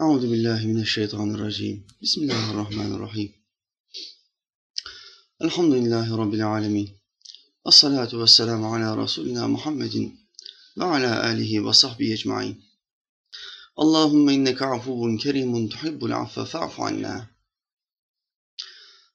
أعوذ 0.00 0.30
بالله 0.30 0.66
من 0.66 0.80
الشيطان 0.80 1.34
الرجيم. 1.34 1.86
بسم 2.02 2.20
الله 2.22 2.50
الرحمن 2.50 2.94
الرحيم. 2.94 3.30
الحمد 5.42 5.72
لله 5.72 6.16
رب 6.16 6.34
العالمين. 6.34 6.88
الصلاة 7.66 8.12
والسلام 8.12 8.64
على 8.64 8.94
رسولنا 8.94 9.46
محمد 9.46 10.12
وعلى 10.76 11.32
آله 11.32 11.60
وصحبه 11.60 12.12
أجمعين. 12.12 12.62
اللهم 13.78 14.28
إنك 14.28 14.62
عفو 14.62 15.16
كريم 15.16 15.68
تحب 15.68 16.04
العفو 16.04 16.44
فاعف 16.44 16.80
عنا. 16.80 17.26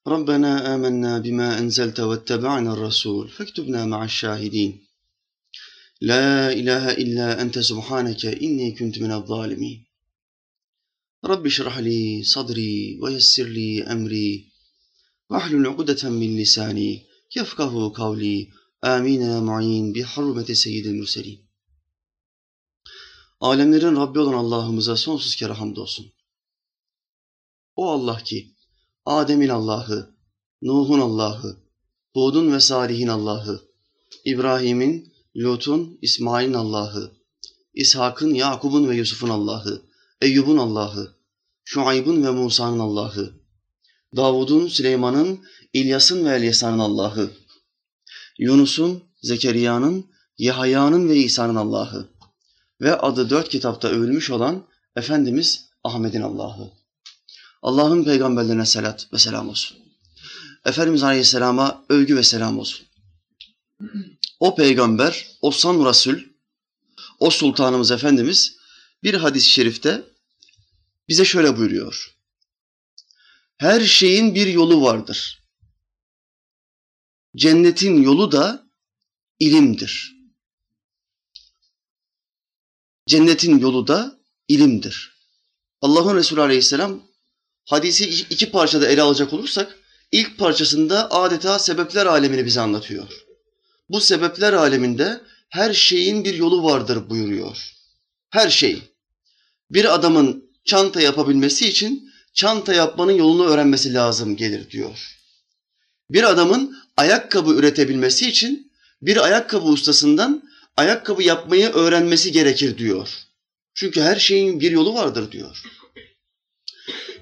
ربنا 0.07 0.75
آمنا 0.75 1.19
بما 1.19 1.59
أنزلت 1.59 1.99
واتبعنا 1.99 2.73
الرسول 2.73 3.29
فاكتبنا 3.29 3.85
مع 3.85 4.03
الشاهدين. 4.03 4.87
لا 6.01 6.51
إله 6.53 6.91
إلا 6.91 7.41
أنت 7.41 7.59
سبحانك 7.59 8.25
إني 8.25 8.71
كنت 8.71 8.99
من 8.99 9.11
الظالمين. 9.11 9.90
رب 11.24 11.46
اشرح 11.46 11.78
لي 11.78 12.22
صدري 12.22 12.98
ويسر 13.02 13.44
لي 13.44 13.82
أمري 13.82 14.30
واحلل 15.30 15.66
عقدة 15.66 16.10
من 16.10 16.36
لساني 16.36 17.06
يفقه 17.36 17.92
قولي 17.94 18.48
آمين 18.84 19.22
يا 19.22 19.40
معين 19.40 19.92
بحرمة 19.92 20.52
سيد 20.52 20.86
المرسلين 20.86 21.46
Alemlerin 23.40 23.96
Rabbi 23.96 24.18
olan 24.18 24.32
Allah'ımıza 24.32 24.96
sonsuz 24.96 25.36
kere 25.36 25.52
hamdolsun. 25.52 26.12
O 27.76 27.90
Allah 27.90 28.22
ki 28.24 28.54
Adem'in 29.04 29.48
Allah'ı, 29.48 30.14
Nuh'un 30.62 31.00
Allah'ı, 31.00 31.56
Hud'un 32.14 32.52
ve 32.52 32.60
Salih'in 32.60 33.08
Allah'ı, 33.08 33.62
İbrahim'in, 34.24 35.12
Lut'un, 35.36 35.98
İsmail'in 36.02 36.54
Allah'ı, 36.54 37.12
İshak'ın, 37.74 38.34
Yakub'un 38.34 38.88
ve 38.88 38.96
Yusuf'un 38.96 39.28
Allah'ı, 39.28 39.82
Eyyub'un 40.21 40.57
Allah'ı, 40.57 41.15
Şuayb'ın 41.63 42.23
ve 42.23 42.31
Musa'nın 42.31 42.79
Allah'ı, 42.79 43.33
Davud'un, 44.15 44.67
Süleyman'ın, 44.67 45.39
İlyas'ın 45.73 46.25
ve 46.25 46.35
Elyasa'nın 46.35 46.79
Allah'ı, 46.79 47.31
Yunus'un, 48.39 49.03
Zekeriya'nın, 49.21 50.05
Yahya'nın 50.37 51.09
ve 51.09 51.15
İsa'nın 51.15 51.55
Allah'ı 51.55 52.09
ve 52.81 52.97
adı 52.97 53.29
dört 53.29 53.49
kitapta 53.49 53.87
övülmüş 53.87 54.29
olan 54.29 54.63
Efendimiz 54.95 55.65
Ahmet'in 55.83 56.21
Allah'ı. 56.21 56.71
Allah'ın 57.61 58.03
peygamberlerine 58.03 58.65
selat 58.65 59.07
ve 59.13 59.17
selam 59.17 59.49
olsun. 59.49 59.77
Efendimiz 60.65 61.03
Aleyhisselam'a 61.03 61.85
övgü 61.89 62.15
ve 62.15 62.23
selam 62.23 62.59
olsun. 62.59 62.85
O 64.39 64.55
peygamber, 64.55 65.27
o 65.41 65.51
san 65.51 65.85
Resul, 65.85 66.15
o 67.19 67.29
sultanımız 67.29 67.91
Efendimiz 67.91 68.57
bir 69.03 69.13
hadis-i 69.13 69.49
şerifte 69.49 70.10
bize 71.11 71.25
şöyle 71.25 71.57
buyuruyor. 71.57 72.15
Her 73.57 73.81
şeyin 73.81 74.35
bir 74.35 74.47
yolu 74.47 74.81
vardır. 74.81 75.43
Cennetin 77.35 78.01
yolu 78.03 78.31
da 78.31 78.67
ilimdir. 79.39 80.15
Cennetin 83.07 83.59
yolu 83.59 83.87
da 83.87 84.19
ilimdir. 84.47 85.11
Allah'ın 85.81 86.15
Resulü 86.15 86.41
Aleyhisselam 86.41 87.03
hadisi 87.65 88.09
iki 88.09 88.51
parçada 88.51 88.87
ele 88.89 89.01
alacak 89.01 89.33
olursak 89.33 89.79
ilk 90.11 90.37
parçasında 90.37 91.11
adeta 91.11 91.59
sebepler 91.59 92.05
alemini 92.05 92.45
bize 92.45 92.61
anlatıyor. 92.61 93.25
Bu 93.89 94.01
sebepler 94.01 94.53
aleminde 94.53 95.21
her 95.49 95.73
şeyin 95.73 96.23
bir 96.23 96.33
yolu 96.33 96.63
vardır 96.63 97.09
buyuruyor. 97.09 97.73
Her 98.29 98.49
şey. 98.49 98.81
Bir 99.69 99.93
adamın 99.93 100.50
çanta 100.65 101.01
yapabilmesi 101.01 101.69
için 101.69 102.11
çanta 102.33 102.73
yapmanın 102.73 103.11
yolunu 103.11 103.45
öğrenmesi 103.45 103.93
lazım 103.93 104.35
gelir 104.35 104.69
diyor. 104.69 105.17
Bir 106.09 106.23
adamın 106.23 106.77
ayakkabı 106.97 107.53
üretebilmesi 107.53 108.29
için 108.29 108.71
bir 109.01 109.17
ayakkabı 109.17 109.65
ustasından 109.65 110.43
ayakkabı 110.77 111.23
yapmayı 111.23 111.69
öğrenmesi 111.69 112.31
gerekir 112.31 112.77
diyor. 112.77 113.09
Çünkü 113.73 114.01
her 114.01 114.15
şeyin 114.15 114.59
bir 114.59 114.71
yolu 114.71 114.93
vardır 114.93 115.31
diyor. 115.31 115.63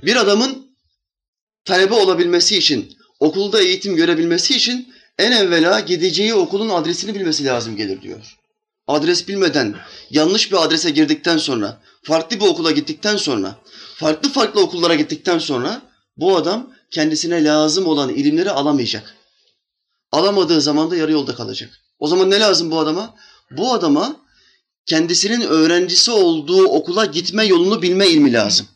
Bir 0.03 0.15
adamın 0.15 0.67
talebe 1.65 1.93
olabilmesi 1.93 2.57
için, 2.57 2.97
okulda 3.19 3.61
eğitim 3.61 3.95
görebilmesi 3.95 4.55
için 4.55 4.93
en 5.17 5.31
evvela 5.31 5.79
gideceği 5.79 6.33
okulun 6.33 6.69
adresini 6.69 7.15
bilmesi 7.15 7.45
lazım 7.45 7.75
gelir 7.75 8.01
diyor. 8.01 8.37
Adres 8.87 9.27
bilmeden, 9.27 9.75
yanlış 10.09 10.51
bir 10.51 10.63
adrese 10.63 10.89
girdikten 10.89 11.37
sonra, 11.37 11.81
farklı 12.03 12.39
bir 12.39 12.45
okula 12.45 12.71
gittikten 12.71 13.17
sonra, 13.17 13.55
farklı 13.95 14.29
farklı 14.29 14.61
okullara 14.61 14.95
gittikten 14.95 15.39
sonra 15.39 15.81
bu 16.17 16.37
adam 16.37 16.73
kendisine 16.91 17.43
lazım 17.43 17.87
olan 17.87 18.09
ilimleri 18.09 18.51
alamayacak. 18.51 19.15
Alamadığı 20.11 20.61
zaman 20.61 20.91
da 20.91 20.95
yarı 20.95 21.11
yolda 21.11 21.35
kalacak. 21.35 21.81
O 21.99 22.07
zaman 22.07 22.31
ne 22.31 22.39
lazım 22.39 22.71
bu 22.71 22.79
adama? 22.79 23.15
Bu 23.51 23.73
adama 23.73 24.15
kendisinin 24.85 25.41
öğrencisi 25.41 26.11
olduğu 26.11 26.67
okula 26.67 27.05
gitme 27.05 27.45
yolunu 27.45 27.81
bilme 27.81 28.07
ilmi 28.07 28.33
lazım. 28.33 28.67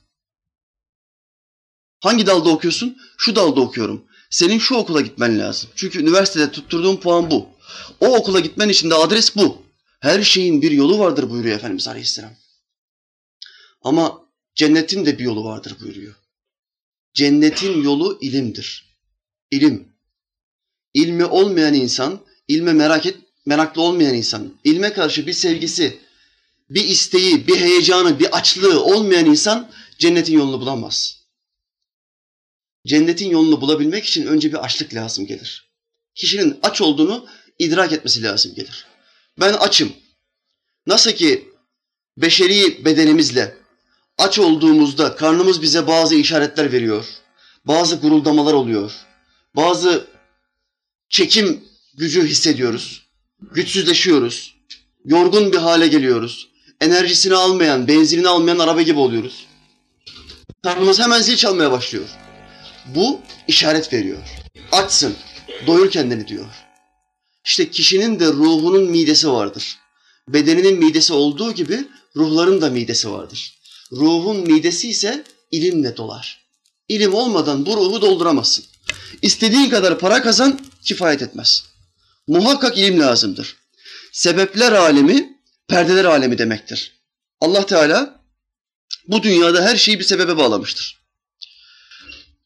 Hangi 2.00 2.26
dalda 2.26 2.50
okuyorsun? 2.50 2.98
Şu 3.18 3.36
dalda 3.36 3.62
okuyorum. 3.62 4.06
Senin 4.30 4.60
şu 4.60 4.76
okula 4.76 5.02
gitmen 5.02 5.40
lazım. 5.40 5.70
Çünkü 5.76 6.00
üniversitede 6.00 6.52
tutturduğun 6.52 6.96
puan 6.96 7.32
bu. 7.32 7.48
O 8.00 8.16
okula 8.16 8.40
gitmen 8.40 8.70
için 8.70 8.90
de 8.90 8.96
adres 8.96 9.36
bu. 9.36 9.64
Her 10.00 10.24
şeyin 10.24 10.62
bir 10.62 10.72
yolu 10.72 11.00
vardır 11.00 11.30
buyuruyor 11.30 11.56
Efendimiz 11.56 11.88
Aleyhisselam. 11.88 12.32
Ama 13.84 14.26
cennetin 14.56 15.06
de 15.06 15.20
bir 15.20 15.24
yolu 15.24 15.44
vardır 15.44 15.78
buyuruyor. 15.82 16.16
Cennetin 17.14 17.84
yolu 17.84 18.20
ilimdir. 18.22 18.98
İlim. 19.52 19.94
İlmi 20.94 21.26
olmayan 21.26 21.74
insan, 21.74 22.26
ilme 22.48 22.74
merak 22.74 23.06
et, 23.06 23.18
meraklı 23.46 23.82
olmayan 23.82 24.14
insan, 24.14 24.54
ilme 24.64 24.94
karşı 24.94 25.28
bir 25.28 25.34
sevgisi, 25.34 26.00
bir 26.70 26.86
isteği, 26.86 27.48
bir 27.48 27.60
heyecanı, 27.60 28.20
bir 28.20 28.38
açlığı 28.38 28.84
olmayan 28.84 29.26
insan 29.26 29.72
cennetin 30.00 30.34
yolunu 30.34 30.62
bulamaz. 30.62 31.24
Cennetin 32.88 33.30
yolunu 33.30 33.62
bulabilmek 33.62 34.06
için 34.06 34.26
önce 34.28 34.52
bir 34.52 34.64
açlık 34.64 34.94
lazım 34.94 35.26
gelir. 35.26 35.70
Kişinin 36.16 36.60
aç 36.64 36.82
olduğunu 36.82 37.28
idrak 37.60 37.92
etmesi 37.92 38.24
lazım 38.24 38.56
gelir. 38.56 38.86
Ben 39.40 39.54
açım. 39.54 39.94
Nasıl 40.88 41.12
ki 41.12 41.50
beşeri 42.18 42.86
bedenimizle 42.86 43.63
aç 44.18 44.40
olduğumuzda 44.40 45.16
karnımız 45.16 45.62
bize 45.62 45.88
bazı 45.88 46.16
işaretler 46.16 46.72
veriyor. 46.72 47.06
Bazı 47.66 47.96
guruldamalar 47.96 48.54
oluyor. 48.54 48.92
Bazı 49.56 50.08
çekim 51.10 51.64
gücü 51.98 52.28
hissediyoruz. 52.28 53.04
Güçsüzleşiyoruz. 53.42 54.56
Yorgun 55.06 55.52
bir 55.52 55.58
hale 55.58 55.88
geliyoruz. 55.88 56.50
Enerjisini 56.82 57.36
almayan, 57.36 57.88
benzinini 57.88 58.28
almayan 58.28 58.60
araba 58.60 58.82
gibi 58.82 59.00
oluyoruz. 59.00 59.48
Karnımız 60.64 61.00
hemen 61.00 61.22
zil 61.22 61.36
çalmaya 61.36 61.72
başlıyor. 61.72 62.10
Bu 62.96 63.22
işaret 63.48 63.94
veriyor. 63.94 64.22
Açsın, 64.72 65.16
doyur 65.68 65.92
kendini 65.92 66.28
diyor. 66.28 66.46
İşte 67.46 67.70
kişinin 67.70 68.20
de 68.20 68.28
ruhunun 68.28 68.84
midesi 68.84 69.32
vardır. 69.32 69.78
Bedeninin 70.28 70.80
midesi 70.80 71.14
olduğu 71.14 71.52
gibi 71.52 71.88
ruhların 72.16 72.62
da 72.62 72.70
midesi 72.70 73.12
vardır. 73.12 73.60
Ruhun 73.94 74.38
midesi 74.38 74.90
ise 74.90 75.24
ilimle 75.52 75.98
dolar. 75.98 76.46
İlim 76.88 77.14
olmadan 77.14 77.66
bu 77.66 77.78
ruhu 77.78 78.02
dolduramazsın. 78.02 78.66
İstediğin 79.22 79.70
kadar 79.70 80.00
para 80.00 80.22
kazan 80.22 80.60
kifayet 80.84 81.22
etmez. 81.22 81.66
Muhakkak 82.28 82.78
ilim 82.78 83.00
lazımdır. 83.00 83.56
Sebepler 84.12 84.72
alemi, 84.72 85.38
perdeler 85.68 86.06
alemi 86.06 86.38
demektir. 86.38 86.92
Allah 87.42 87.66
Teala 87.66 88.24
bu 89.08 89.24
dünyada 89.24 89.66
her 89.66 89.76
şeyi 89.76 90.00
bir 90.00 90.04
sebebe 90.04 90.38
bağlamıştır. 90.38 91.04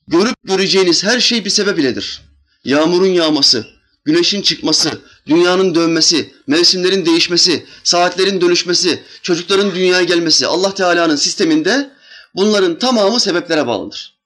Görüp 0.08 0.36
göreceğiniz 0.44 1.04
her 1.04 1.20
şey 1.20 1.46
bir 1.46 1.50
sebep 1.50 1.80
iledir. 1.80 2.22
Yağmurun 2.64 3.08
yağması, 3.08 3.68
güneşin 4.07 4.42
çıkması, 4.42 5.01
dünyanın 5.27 5.75
dönmesi, 5.75 6.33
mevsimlerin 6.48 7.06
değişmesi, 7.06 7.65
saatlerin 7.83 8.42
dönüşmesi, 8.42 9.04
çocukların 9.21 9.75
dünyaya 9.75 10.04
gelmesi 10.04 10.48
Allah 10.48 10.74
Teala'nın 10.74 11.15
sisteminde 11.15 11.89
bunların 12.36 12.80
tamamı 12.80 13.19
sebeplere 13.19 13.68
bağlıdır. 13.68 14.18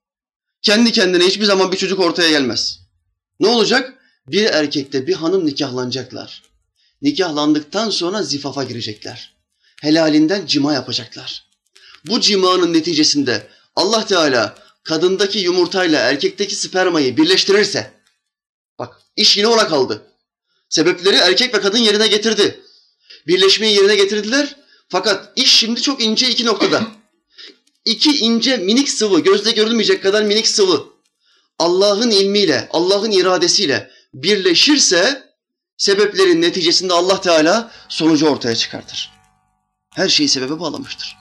Kendi 0.62 0.92
kendine 0.92 1.26
hiçbir 1.26 1.46
zaman 1.46 1.72
bir 1.72 1.78
çocuk 1.78 2.00
ortaya 2.00 2.30
gelmez. 2.30 2.80
Ne 3.40 3.48
olacak? 3.48 3.94
Bir 4.28 4.46
erkekte 4.46 5.08
bir 5.08 5.14
hanım 5.14 5.46
nikahlanacaklar. 5.46 6.44
Nikahlandıktan 7.02 7.90
sonra 7.90 8.24
zifafa 8.24 8.64
girecekler. 8.64 9.36
Helalinden 9.82 10.46
cima 10.46 10.74
yapacaklar. 10.74 11.46
Bu 12.06 12.20
cimanın 12.20 12.74
neticesinde 12.74 13.48
Allah 13.76 14.06
Teala 14.06 14.56
kadındaki 14.84 15.40
yumurtayla 15.40 16.00
erkekteki 16.00 16.56
spermayı 16.56 17.18
birleştirirse, 17.18 18.01
bak 18.82 19.02
iş 19.16 19.38
yine 19.38 19.48
ona 19.48 19.68
kaldı. 19.68 20.08
Sebepleri 20.70 21.16
erkek 21.16 21.54
ve 21.54 21.62
kadın 21.62 21.78
yerine 21.78 22.08
getirdi. 22.08 22.60
Birleşmeyi 23.28 23.76
yerine 23.76 23.96
getirdiler 23.96 24.56
fakat 24.90 25.32
iş 25.36 25.56
şimdi 25.56 25.82
çok 25.82 26.04
ince 26.04 26.30
iki 26.30 26.46
noktada. 26.46 26.88
iki 27.86 28.18
ince 28.18 28.58
minik 28.58 28.90
sıvı, 28.90 29.20
gözle 29.20 29.52
görülmeyecek 29.52 30.04
kadar 30.04 30.24
minik 30.24 30.48
sıvı 30.48 30.86
Allah'ın 31.60 32.12
ilmiyle, 32.12 32.70
Allah'ın 32.72 33.12
iradesiyle 33.12 33.92
birleşirse 34.14 35.32
sebeplerin 35.78 36.42
neticesinde 36.42 36.94
Allah 36.94 37.22
Teala 37.22 37.72
sonucu 37.90 38.28
ortaya 38.28 38.56
çıkartır. 38.56 39.12
Her 39.96 40.10
şeyi 40.10 40.30
sebebe 40.30 40.60
bağlamıştır. 40.60 41.18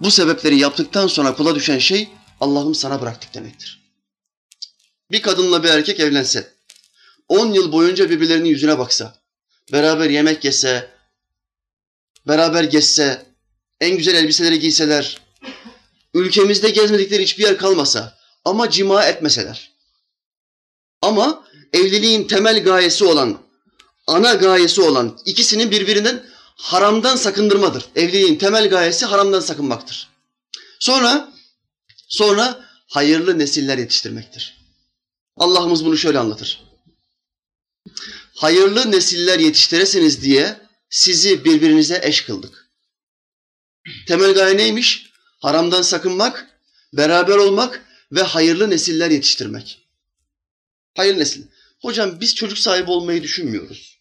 Bu 0.00 0.10
sebepleri 0.10 0.58
yaptıktan 0.58 1.06
sonra 1.06 1.34
kula 1.34 1.54
düşen 1.54 1.78
şey 1.78 2.08
Allah'ım 2.40 2.74
sana 2.74 3.00
bıraktık 3.00 3.34
demektir. 3.34 3.82
Bir 5.10 5.22
kadınla 5.22 5.62
bir 5.62 5.68
erkek 5.68 6.00
evlense, 6.00 6.51
on 7.28 7.52
yıl 7.52 7.72
boyunca 7.72 8.10
birbirlerinin 8.10 8.48
yüzüne 8.48 8.78
baksa, 8.78 9.14
beraber 9.72 10.10
yemek 10.10 10.44
yese, 10.44 10.90
beraber 12.28 12.64
gezse, 12.64 13.26
en 13.80 13.96
güzel 13.96 14.14
elbiseleri 14.14 14.60
giyseler, 14.60 15.20
ülkemizde 16.14 16.70
gezmedikleri 16.70 17.22
hiçbir 17.22 17.42
yer 17.42 17.58
kalmasa 17.58 18.18
ama 18.44 18.70
cima 18.70 19.04
etmeseler. 19.04 19.72
Ama 21.02 21.44
evliliğin 21.72 22.26
temel 22.26 22.64
gayesi 22.64 23.04
olan, 23.04 23.38
ana 24.06 24.34
gayesi 24.34 24.80
olan 24.80 25.18
ikisinin 25.24 25.70
birbirinden 25.70 26.24
haramdan 26.56 27.16
sakındırmadır. 27.16 27.84
Evliliğin 27.96 28.38
temel 28.38 28.68
gayesi 28.68 29.06
haramdan 29.06 29.40
sakınmaktır. 29.40 30.08
Sonra 30.78 31.32
sonra 32.08 32.64
hayırlı 32.86 33.38
nesiller 33.38 33.78
yetiştirmektir. 33.78 34.62
Allah'ımız 35.36 35.84
bunu 35.84 35.96
şöyle 35.96 36.18
anlatır. 36.18 36.71
Hayırlı 38.34 38.92
nesiller 38.92 39.38
yetiştiresiniz 39.38 40.22
diye 40.22 40.60
sizi 40.90 41.44
birbirinize 41.44 42.00
eş 42.02 42.24
kıldık. 42.24 42.70
Temel 44.06 44.34
gaye 44.34 44.56
neymiş? 44.56 45.12
Haramdan 45.38 45.82
sakınmak, 45.82 46.60
beraber 46.92 47.36
olmak 47.36 47.86
ve 48.12 48.22
hayırlı 48.22 48.70
nesiller 48.70 49.10
yetiştirmek. 49.10 49.88
Hayırlı 50.96 51.20
nesil. 51.20 51.42
Hocam 51.80 52.20
biz 52.20 52.34
çocuk 52.34 52.58
sahibi 52.58 52.90
olmayı 52.90 53.22
düşünmüyoruz. 53.22 53.98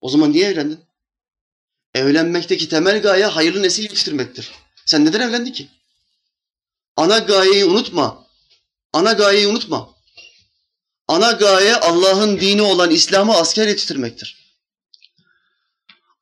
O 0.00 0.08
zaman 0.08 0.32
niye 0.32 0.48
evlendin? 0.48 0.80
Evlenmekteki 1.94 2.68
temel 2.68 3.02
gaye 3.02 3.26
hayırlı 3.26 3.62
nesil 3.62 3.82
yetiştirmektir. 3.82 4.50
Sen 4.86 5.04
neden 5.04 5.20
evlendin 5.20 5.52
ki? 5.52 5.68
Ana 6.96 7.18
gayeyi 7.18 7.64
unutma. 7.64 8.26
Ana 8.92 9.12
gayeyi 9.12 9.46
unutma. 9.46 9.93
Ana 11.08 11.32
gaye 11.32 11.76
Allah'ın 11.76 12.40
dini 12.40 12.62
olan 12.62 12.90
İslam'ı 12.90 13.36
asker 13.36 13.68
yetiştirmektir. 13.68 14.44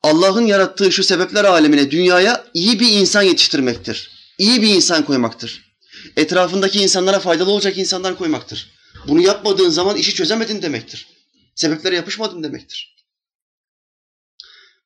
Allah'ın 0.03 0.45
yarattığı 0.45 0.91
şu 0.91 1.03
sebepler 1.03 1.45
alemine, 1.45 1.91
dünyaya 1.91 2.45
iyi 2.53 2.79
bir 2.79 2.91
insan 2.91 3.21
yetiştirmektir. 3.21 4.11
İyi 4.37 4.61
bir 4.61 4.75
insan 4.75 5.05
koymaktır. 5.05 5.75
Etrafındaki 6.17 6.81
insanlara 6.81 7.19
faydalı 7.19 7.51
olacak 7.51 7.77
insanlar 7.77 8.17
koymaktır. 8.17 8.71
Bunu 9.07 9.21
yapmadığın 9.21 9.69
zaman 9.69 9.97
işi 9.97 10.13
çözemedin 10.13 10.61
demektir. 10.61 11.07
Sebeplere 11.55 11.95
yapışmadın 11.95 12.43
demektir. 12.43 12.95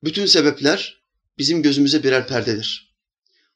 Bütün 0.04 0.26
sebepler 0.26 1.02
bizim 1.38 1.62
gözümüze 1.62 2.04
birer 2.04 2.28
perdedir. 2.28 2.96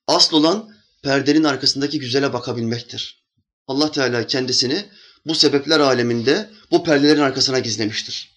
Asıl 0.08 0.38
olan 0.38 0.76
perdenin 1.04 1.44
arkasındaki 1.44 2.00
güzele 2.00 2.34
bakabilmektir. 2.34 3.26
Allah 3.68 3.92
Teala 3.92 4.28
kendisini 4.28 4.90
bu 5.26 5.36
sebepler 5.36 5.80
aleminde 5.80 6.50
bu 6.72 6.84
perdelerin 6.84 7.22
arkasına 7.22 7.60
gizlemiştir. 7.60 8.32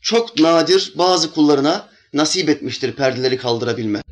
Çok 0.00 0.40
nadir 0.40 0.92
bazı 0.94 1.32
kullarına 1.32 1.88
nasip 2.12 2.48
etmiştir 2.48 2.92
perdeleri 2.92 3.36
kaldırabilme. 3.36 4.02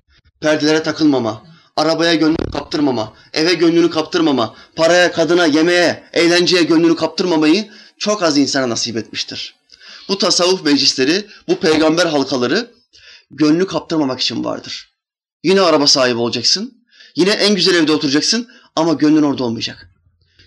Perdelere 0.41 0.83
takılmama, 0.83 1.43
arabaya 1.77 2.15
gönlünü 2.15 2.51
kaptırmama, 2.53 3.13
eve 3.33 3.55
gönlünü 3.55 3.91
kaptırmama, 3.91 4.55
paraya, 4.77 5.13
kadına, 5.13 5.47
yemeğe, 5.47 6.05
eğlenceye 6.13 6.63
gönlünü 6.63 6.97
kaptırmamayı 6.97 7.71
çok 7.99 8.23
az 8.23 8.39
insana 8.39 8.69
nasip 8.69 8.97
etmiştir. 8.97 9.55
Bu 10.09 10.19
tasavvuf 10.19 10.65
meclisleri, 10.65 11.27
bu 11.49 11.57
peygamber 11.57 12.07
halkaları 12.07 12.71
gönlünü 13.31 13.67
kaptırmamak 13.67 14.21
için 14.21 14.45
vardır. 14.45 14.91
Yine 15.45 15.61
araba 15.61 15.87
sahibi 15.87 16.19
olacaksın, 16.19 16.85
yine 17.17 17.31
en 17.31 17.55
güzel 17.55 17.75
evde 17.75 17.93
oturacaksın 17.93 18.49
ama 18.77 18.93
gönlün 18.93 19.23
orada 19.23 19.45
olmayacak. 19.45 19.94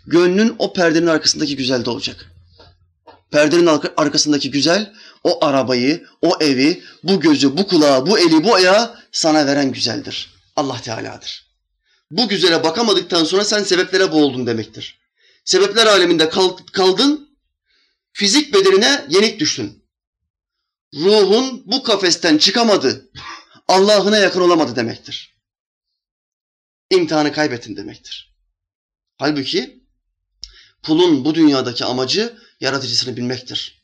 Gönlün 0.07 0.55
o 0.59 0.73
perdenin 0.73 1.07
arkasındaki 1.07 1.55
güzelde 1.55 1.89
olacak. 1.89 2.31
Perdenin 3.31 3.65
arkasındaki 3.97 4.51
güzel 4.51 4.93
o 5.23 5.45
arabayı, 5.45 6.07
o 6.21 6.37
evi, 6.41 6.83
bu 7.03 7.19
gözü, 7.19 7.57
bu 7.57 7.67
kulağı, 7.67 8.07
bu 8.07 8.19
eli, 8.19 8.43
bu 8.43 8.55
ayağı 8.55 8.99
sana 9.11 9.45
veren 9.45 9.71
güzeldir. 9.71 10.33
Allah 10.55 10.81
Teala'dır. 10.81 11.47
Bu 12.11 12.27
güzele 12.27 12.63
bakamadıktan 12.63 13.23
sonra 13.23 13.45
sen 13.45 13.63
sebeplere 13.63 14.11
boğuldun 14.11 14.47
demektir. 14.47 14.99
Sebepler 15.45 15.85
aleminde 15.85 16.29
kaldın, 16.73 17.37
fizik 18.13 18.53
bedenine 18.53 19.05
yenik 19.09 19.39
düştün. 19.39 19.83
Ruhun 20.95 21.63
bu 21.65 21.83
kafesten 21.83 22.37
çıkamadı, 22.37 23.09
Allah'ına 23.67 24.17
yakın 24.17 24.41
olamadı 24.41 24.75
demektir. 24.75 25.37
İmtihanı 26.89 27.31
kaybettin 27.31 27.75
demektir. 27.77 28.35
Halbuki 29.17 29.86
kulun 30.87 31.25
bu 31.25 31.35
dünyadaki 31.35 31.85
amacı 31.85 32.37
yaratıcısını 32.59 33.17
bilmektir. 33.17 33.83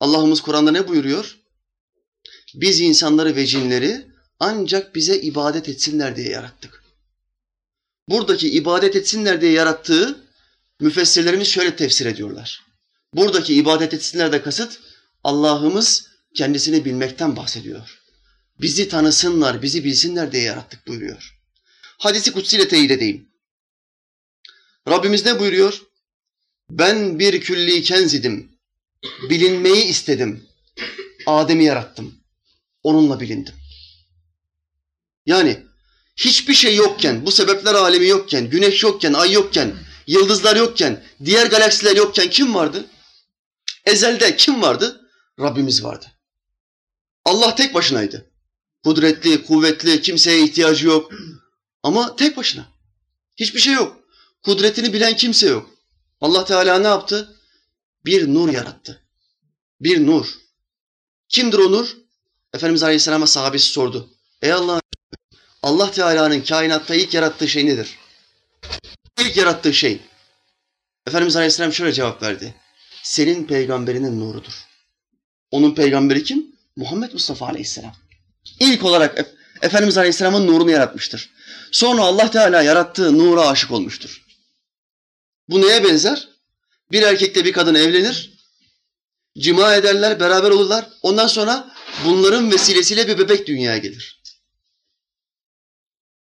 Allah'ımız 0.00 0.40
Kur'an'da 0.40 0.70
ne 0.70 0.88
buyuruyor? 0.88 1.38
Biz 2.54 2.80
insanları 2.80 3.36
ve 3.36 3.46
cinleri 3.46 4.06
ancak 4.40 4.94
bize 4.94 5.16
ibadet 5.16 5.68
etsinler 5.68 6.16
diye 6.16 6.28
yarattık. 6.28 6.84
Buradaki 8.08 8.50
ibadet 8.50 8.96
etsinler 8.96 9.40
diye 9.40 9.52
yarattığı 9.52 10.24
müfessirlerimiz 10.80 11.48
şöyle 11.48 11.76
tefsir 11.76 12.06
ediyorlar. 12.06 12.62
Buradaki 13.14 13.54
ibadet 13.54 13.94
etsinler 13.94 14.32
de 14.32 14.42
kasıt 14.42 14.80
Allah'ımız 15.24 16.08
kendisini 16.34 16.84
bilmekten 16.84 17.36
bahsediyor. 17.36 18.00
Bizi 18.60 18.88
tanısınlar, 18.88 19.62
bizi 19.62 19.84
bilsinler 19.84 20.32
diye 20.32 20.42
yarattık 20.42 20.86
buyuruyor. 20.86 21.38
Hadisi 21.98 22.32
kutsiyle 22.32 22.68
teyit 22.68 22.90
edeyim. 22.90 23.33
Rabbimiz 24.88 25.26
ne 25.26 25.38
buyuruyor? 25.38 25.82
Ben 26.70 27.18
bir 27.18 27.40
külli 27.40 27.82
kenzidim. 27.82 28.52
Bilinmeyi 29.30 29.84
istedim. 29.84 30.46
Adem'i 31.26 31.64
yarattım. 31.64 32.14
Onunla 32.82 33.20
bilindim. 33.20 33.54
Yani 35.26 35.62
hiçbir 36.16 36.54
şey 36.54 36.76
yokken, 36.76 37.26
bu 37.26 37.32
sebepler 37.32 37.74
alemi 37.74 38.06
yokken, 38.06 38.50
güneş 38.50 38.82
yokken, 38.82 39.12
ay 39.12 39.32
yokken, 39.32 39.74
yıldızlar 40.06 40.56
yokken, 40.56 41.04
diğer 41.24 41.46
galaksiler 41.46 41.96
yokken 41.96 42.30
kim 42.30 42.54
vardı? 42.54 42.86
Ezelde 43.84 44.36
kim 44.36 44.62
vardı? 44.62 45.00
Rabbimiz 45.40 45.84
vardı. 45.84 46.06
Allah 47.24 47.54
tek 47.54 47.74
başınaydı. 47.74 48.30
Kudretli, 48.84 49.44
kuvvetli, 49.44 50.02
kimseye 50.02 50.44
ihtiyacı 50.44 50.86
yok. 50.86 51.12
Ama 51.82 52.16
tek 52.16 52.36
başına. 52.36 52.66
Hiçbir 53.36 53.60
şey 53.60 53.74
yok. 53.74 54.03
Kudretini 54.44 54.92
bilen 54.92 55.16
kimse 55.16 55.46
yok. 55.48 55.70
Allah 56.20 56.44
Teala 56.44 56.78
ne 56.78 56.86
yaptı? 56.86 57.36
Bir 58.06 58.34
nur 58.34 58.48
yarattı. 58.48 59.02
Bir 59.80 60.06
nur. 60.06 60.26
Kimdir 61.28 61.58
o 61.58 61.72
nur? 61.72 61.96
Efendimiz 62.54 62.82
Aleyhisselam'a 62.82 63.26
sahabesi 63.26 63.66
sordu. 63.66 64.10
Ey 64.42 64.52
Allah 64.52 64.80
Allah 65.62 65.90
Teala'nın 65.90 66.40
kainatta 66.40 66.94
ilk 66.94 67.14
yarattığı 67.14 67.48
şey 67.48 67.66
nedir? 67.66 67.98
İlk 69.20 69.36
yarattığı 69.36 69.74
şey. 69.74 70.00
Efendimiz 71.06 71.36
Aleyhisselam 71.36 71.72
şöyle 71.72 71.92
cevap 71.92 72.22
verdi. 72.22 72.54
Senin 73.02 73.46
peygamberinin 73.46 74.20
nurudur. 74.20 74.52
Onun 75.50 75.74
peygamberi 75.74 76.24
kim? 76.24 76.46
Muhammed 76.76 77.12
Mustafa 77.12 77.46
Aleyhisselam. 77.46 77.96
İlk 78.60 78.84
olarak 78.84 79.26
Efendimiz 79.62 79.98
Aleyhisselam'ın 79.98 80.46
nurunu 80.46 80.70
yaratmıştır. 80.70 81.30
Sonra 81.72 82.02
Allah 82.02 82.30
Teala 82.30 82.62
yarattığı 82.62 83.18
nura 83.18 83.48
aşık 83.48 83.70
olmuştur. 83.70 84.23
Bu 85.48 85.62
neye 85.62 85.84
benzer? 85.84 86.28
Bir 86.92 87.02
erkekle 87.02 87.44
bir 87.44 87.52
kadın 87.52 87.74
evlenir, 87.74 88.34
cima 89.38 89.74
ederler, 89.74 90.20
beraber 90.20 90.50
olurlar. 90.50 90.88
Ondan 91.02 91.26
sonra 91.26 91.74
bunların 92.04 92.50
vesilesiyle 92.50 93.08
bir 93.08 93.18
bebek 93.18 93.46
dünyaya 93.46 93.78
gelir. 93.78 94.22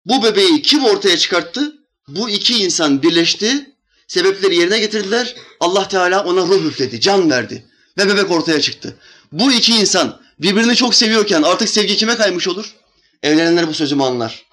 Bu 0.05 0.23
bebeği 0.23 0.61
kim 0.61 0.85
ortaya 0.85 1.17
çıkarttı? 1.17 1.77
Bu 2.07 2.29
iki 2.29 2.63
insan 2.63 3.03
birleşti, 3.03 3.75
sebepleri 4.07 4.55
yerine 4.55 4.79
getirdiler. 4.79 5.35
Allah 5.59 5.87
Teala 5.87 6.25
ona 6.25 6.41
ruh 6.41 6.65
üfledi, 6.65 7.01
can 7.01 7.29
verdi 7.29 7.65
ve 7.97 8.07
bebek 8.07 8.31
ortaya 8.31 8.61
çıktı. 8.61 8.97
Bu 9.31 9.51
iki 9.51 9.75
insan 9.75 10.21
birbirini 10.39 10.75
çok 10.75 10.95
seviyorken 10.95 11.41
artık 11.41 11.69
sevgi 11.69 11.97
kime 11.97 12.15
kaymış 12.15 12.47
olur? 12.47 12.75
Evlenenler 13.23 13.67
bu 13.67 13.73
sözümü 13.73 14.03
anlar. 14.03 14.45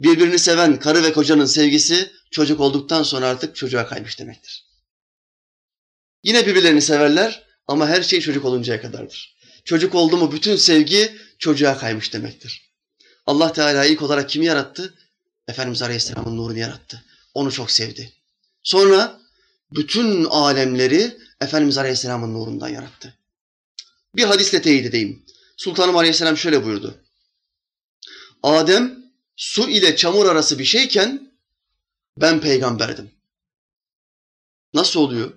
Birbirini 0.00 0.38
seven 0.38 0.78
karı 0.78 1.02
ve 1.02 1.12
kocanın 1.12 1.44
sevgisi 1.44 2.12
çocuk 2.32 2.60
olduktan 2.60 3.02
sonra 3.02 3.26
artık 3.26 3.56
çocuğa 3.56 3.86
kaymış 3.86 4.18
demektir. 4.18 4.66
Yine 6.22 6.46
birbirlerini 6.46 6.82
severler 6.82 7.42
ama 7.66 7.88
her 7.88 8.02
şey 8.02 8.20
çocuk 8.20 8.44
oluncaya 8.44 8.80
kadardır. 8.80 9.36
Çocuk 9.64 9.94
oldu 9.94 10.16
mu 10.16 10.32
bütün 10.32 10.56
sevgi 10.56 11.16
çocuğa 11.38 11.78
kaymış 11.78 12.12
demektir. 12.12 12.72
Allah 13.26 13.52
Teala 13.52 13.84
ilk 13.84 14.02
olarak 14.02 14.30
kimi 14.30 14.46
yarattı? 14.46 14.94
Efendimiz 15.48 15.82
Aleyhisselam'ın 15.82 16.36
nurunu 16.36 16.58
yarattı. 16.58 17.04
Onu 17.34 17.52
çok 17.52 17.70
sevdi. 17.70 18.12
Sonra 18.62 19.20
bütün 19.72 20.24
alemleri 20.24 21.18
Efendimiz 21.40 21.78
Aleyhisselam'ın 21.78 22.34
nurundan 22.34 22.68
yarattı. 22.68 23.14
Bir 24.16 24.24
hadisle 24.24 24.62
teyit 24.62 24.86
edeyim. 24.86 25.26
Sultanım 25.56 25.96
Aleyhisselam 25.96 26.36
şöyle 26.36 26.64
buyurdu. 26.64 26.98
Adem 28.42 28.98
su 29.36 29.68
ile 29.68 29.96
çamur 29.96 30.26
arası 30.26 30.58
bir 30.58 30.64
şeyken 30.64 31.31
ben 32.16 32.40
peygamberdim. 32.40 33.10
Nasıl 34.74 35.00
oluyor? 35.00 35.32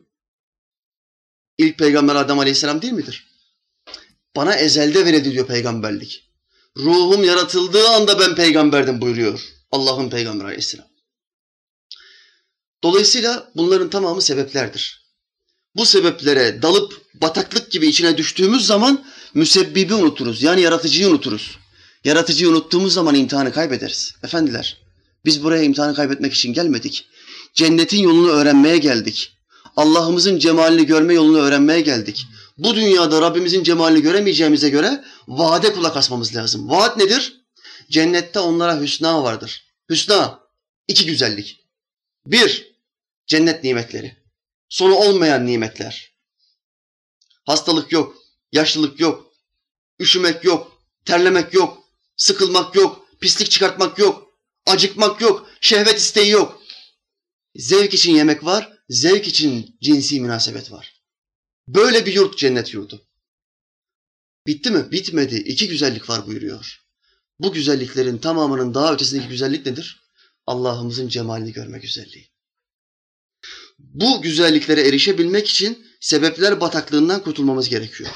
İlk 1.58 1.77
peygamber 1.77 2.15
Adem 2.15 2.39
Aleyhisselam 2.39 2.82
değil 2.82 2.94
midir? 2.94 3.27
Bana 4.36 4.55
ezelde 4.55 5.05
verildi 5.05 5.32
diyor 5.32 5.48
peygamberlik. 5.48 6.32
Ruhum 6.77 7.24
yaratıldığı 7.24 7.88
anda 7.88 8.20
ben 8.20 8.36
peygamberdim 8.36 9.01
buyuruyor 9.01 9.41
Allah'ın 9.72 10.10
peygamberi 10.10 10.48
Aleyhisselam. 10.48 10.88
Dolayısıyla 12.84 13.51
bunların 13.55 13.89
tamamı 13.89 14.22
sebeplerdir. 14.22 15.05
Bu 15.75 15.86
sebeplere 15.86 16.62
dalıp 16.62 17.01
bataklık 17.13 17.72
gibi 17.72 17.88
içine 17.88 18.17
düştüğümüz 18.17 18.65
zaman 18.65 19.05
müsebbibi 19.34 19.94
unuturuz. 19.94 20.44
Yani 20.44 20.62
yaratıcıyı 20.62 21.08
unuturuz. 21.08 21.58
Yaratıcıyı 22.03 22.50
unuttuğumuz 22.50 22.94
zaman 22.94 23.15
imtihanı 23.15 23.51
kaybederiz. 23.51 24.15
Efendiler, 24.24 24.85
biz 25.25 25.44
buraya 25.44 25.63
imtihanı 25.63 25.96
kaybetmek 25.96 26.34
için 26.34 26.53
gelmedik. 26.53 27.08
Cennetin 27.53 28.00
yolunu 28.00 28.29
öğrenmeye 28.32 28.77
geldik. 28.77 29.32
Allah'ımızın 29.75 30.39
cemalini 30.39 30.86
görme 30.86 31.13
yolunu 31.13 31.38
öğrenmeye 31.38 31.82
geldik. 31.82 32.25
Bu 32.58 32.75
dünyada 32.75 33.22
Rabbimizin 33.22 33.63
cemalini 33.63 34.01
göremeyeceğimize 34.01 34.70
göre 34.70 35.03
vaade 35.27 35.74
kulak 35.74 35.98
asmamız 35.98 36.36
lazım. 36.36 36.70
Vaat 36.70 36.98
nedir? 36.98 37.46
Cennette 37.91 38.39
onlara 38.39 38.82
hüsna 38.82 39.24
vardır. 39.24 39.65
Hüsna, 39.89 40.39
iki 40.88 41.05
güzellik. 41.05 41.65
Bir, 42.25 42.75
cennet 43.27 43.63
nimetleri. 43.63 44.17
Sonu 44.70 44.96
olmayan 44.96 45.46
nimetler. 45.46 46.12
Hastalık 47.46 47.91
yok, 47.91 48.17
yaşlılık 48.51 49.00
yok, 49.00 49.32
üşümek 50.00 50.44
yok, 50.44 50.82
terlemek 51.05 51.53
yok, 51.53 51.84
sıkılmak 52.17 52.75
yok, 52.75 53.08
pislik 53.22 53.51
çıkartmak 53.51 54.00
yok, 54.00 54.25
acıkmak 54.65 55.22
yok, 55.22 55.50
şehvet 55.62 55.98
isteği 55.98 56.29
yok. 56.29 56.62
Zevk 57.55 57.93
için 57.93 58.15
yemek 58.15 58.43
var, 58.45 58.74
zevk 58.89 59.27
için 59.27 59.77
cinsi 59.81 60.22
münasebet 60.22 60.72
var. 60.72 61.01
Böyle 61.67 62.05
bir 62.05 62.13
yurt 62.13 62.38
cennet 62.38 62.74
yurdu. 62.74 63.07
Bitti 64.48 64.72
mi? 64.72 64.91
Bitmedi. 64.91 65.36
İki 65.36 65.67
güzellik 65.67 66.10
var 66.10 66.27
buyuruyor. 66.27 66.81
Bu 67.39 67.53
güzelliklerin 67.53 68.17
tamamının 68.17 68.74
daha 68.74 68.93
ötesindeki 68.93 69.27
güzellik 69.27 69.65
nedir? 69.65 70.01
Allah'ımızın 70.48 71.07
cemalini 71.07 71.53
görme 71.53 71.79
güzelliği. 71.79 72.29
Bu 73.79 74.22
güzelliklere 74.22 74.88
erişebilmek 74.88 75.50
için 75.50 75.88
sebepler 76.00 76.62
bataklığından 76.62 77.24
kurtulmamız 77.24 77.69
gerekiyor. 77.69 78.10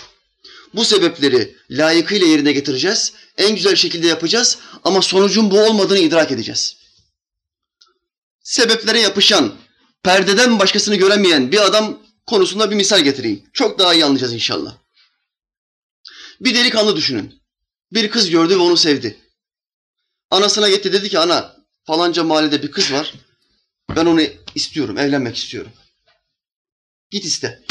Bu 0.74 0.86
sebepleri 0.86 1.56
layıkıyla 1.70 2.28
yerine 2.28 2.52
getireceğiz. 2.52 3.14
En 3.40 3.56
güzel 3.56 3.76
şekilde 3.76 4.08
yapacağız 4.08 4.58
ama 4.84 5.02
sonucun 5.02 5.52
bu 5.52 5.60
olmadığını 5.60 6.00
idrak 6.00 6.32
edeceğiz. 6.32 6.78
Sebeplere 8.44 9.00
yapışan, 9.00 9.56
perdeden 10.04 10.60
başkasını 10.60 10.96
göremeyen 10.96 11.52
bir 11.52 11.66
adam 11.66 12.04
konusunda 12.28 12.72
bir 12.72 12.76
misal 12.76 13.02
getireyim. 13.02 13.44
Çok 13.54 13.80
daha 13.80 13.94
iyi 13.94 14.06
anlayacağız 14.06 14.34
inşallah. 14.34 14.78
Bir 16.42 16.56
delikanlı 16.56 16.96
düşünün. 16.96 17.42
Bir 17.92 18.10
kız 18.10 18.30
gördü 18.30 18.56
ve 18.56 18.62
onu 18.62 18.78
sevdi. 18.78 19.20
Anasına 20.30 20.70
gitti 20.70 20.94
dedi 20.94 21.10
ki 21.10 21.20
ana 21.20 21.56
falanca 21.84 22.24
mahallede 22.24 22.64
bir 22.64 22.72
kız 22.72 22.92
var. 22.92 23.14
Ben 23.96 24.06
onu 24.06 24.22
istiyorum, 24.56 24.98
evlenmek 24.98 25.38
istiyorum. 25.38 25.72
Git 27.12 27.26
iste. 27.26 27.64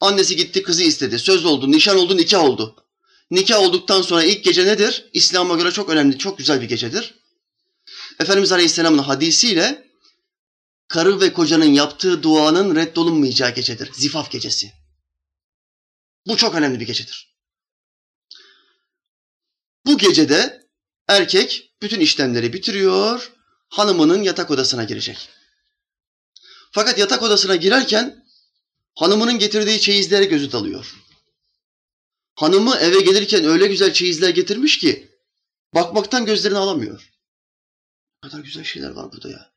Annesi 0.00 0.36
gitti 0.36 0.62
kızı 0.62 0.82
istedi. 0.82 1.18
Söz 1.18 1.44
oldu, 1.44 1.70
nişan 1.70 1.98
oldu, 1.98 2.16
nikah 2.16 2.44
oldu. 2.44 2.85
Nikah 3.30 3.60
olduktan 3.60 4.02
sonra 4.02 4.24
ilk 4.24 4.44
gece 4.44 4.66
nedir? 4.66 5.10
İslam'a 5.12 5.54
göre 5.56 5.70
çok 5.70 5.90
önemli, 5.90 6.18
çok 6.18 6.38
güzel 6.38 6.60
bir 6.60 6.68
gecedir. 6.68 7.14
Efendimiz 8.20 8.52
Aleyhisselam'ın 8.52 8.98
hadisiyle 8.98 9.90
karı 10.88 11.20
ve 11.20 11.32
kocanın 11.32 11.64
yaptığı 11.64 12.22
duanın 12.22 12.76
reddolunmayacağı 12.76 13.54
gecedir. 13.54 13.90
Zifaf 13.92 14.30
gecesi. 14.30 14.72
Bu 16.26 16.36
çok 16.36 16.54
önemli 16.54 16.80
bir 16.80 16.86
gecedir. 16.86 17.36
Bu 19.86 19.98
gecede 19.98 20.66
erkek 21.08 21.72
bütün 21.82 22.00
işlemleri 22.00 22.52
bitiriyor, 22.52 23.32
hanımının 23.68 24.22
yatak 24.22 24.50
odasına 24.50 24.84
girecek. 24.84 25.28
Fakat 26.72 26.98
yatak 26.98 27.22
odasına 27.22 27.56
girerken 27.56 28.24
hanımının 28.94 29.38
getirdiği 29.38 29.80
çeyizlere 29.80 30.24
gözü 30.24 30.52
dalıyor. 30.52 31.05
Hanımı 32.36 32.76
eve 32.76 33.00
gelirken 33.00 33.44
öyle 33.44 33.66
güzel 33.66 33.92
çeyizler 33.92 34.30
getirmiş 34.30 34.78
ki 34.78 35.10
bakmaktan 35.74 36.26
gözlerini 36.26 36.58
alamıyor. 36.58 37.12
Ne 38.24 38.30
kadar 38.30 38.42
güzel 38.42 38.64
şeyler 38.64 38.90
var 38.90 39.12
burada 39.12 39.28
ya. 39.30 39.52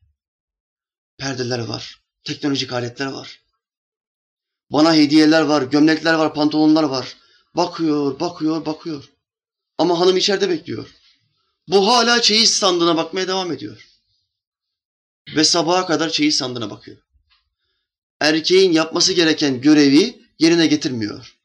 Perdeler 1.18 1.60
var, 1.60 2.02
teknolojik 2.24 2.74
aletler 2.74 3.06
var. 3.06 3.42
Bana 4.70 4.96
hediyeler 4.96 5.42
var, 5.42 5.62
gömlekler 5.62 6.14
var, 6.14 6.34
pantolonlar 6.34 6.84
var. 6.84 7.18
Bakıyor, 7.56 8.20
bakıyor, 8.20 8.66
bakıyor. 8.66 9.10
Ama 9.78 10.00
hanım 10.00 10.18
içeride 10.18 10.50
bekliyor. 10.50 10.96
Bu 11.68 11.88
hala 11.88 12.22
çeyiz 12.22 12.54
sandığına 12.54 12.98
bakmaya 12.98 13.28
devam 13.28 13.52
ediyor. 13.52 13.88
Ve 15.36 15.44
sabaha 15.44 15.88
kadar 15.88 16.10
çeyiz 16.10 16.38
sandığına 16.38 16.70
bakıyor. 16.70 16.98
Erkeğin 18.20 18.72
yapması 18.72 19.14
gereken 19.14 19.62
görevi 19.62 20.26
yerine 20.40 20.68
getirmiyor. 20.68 21.39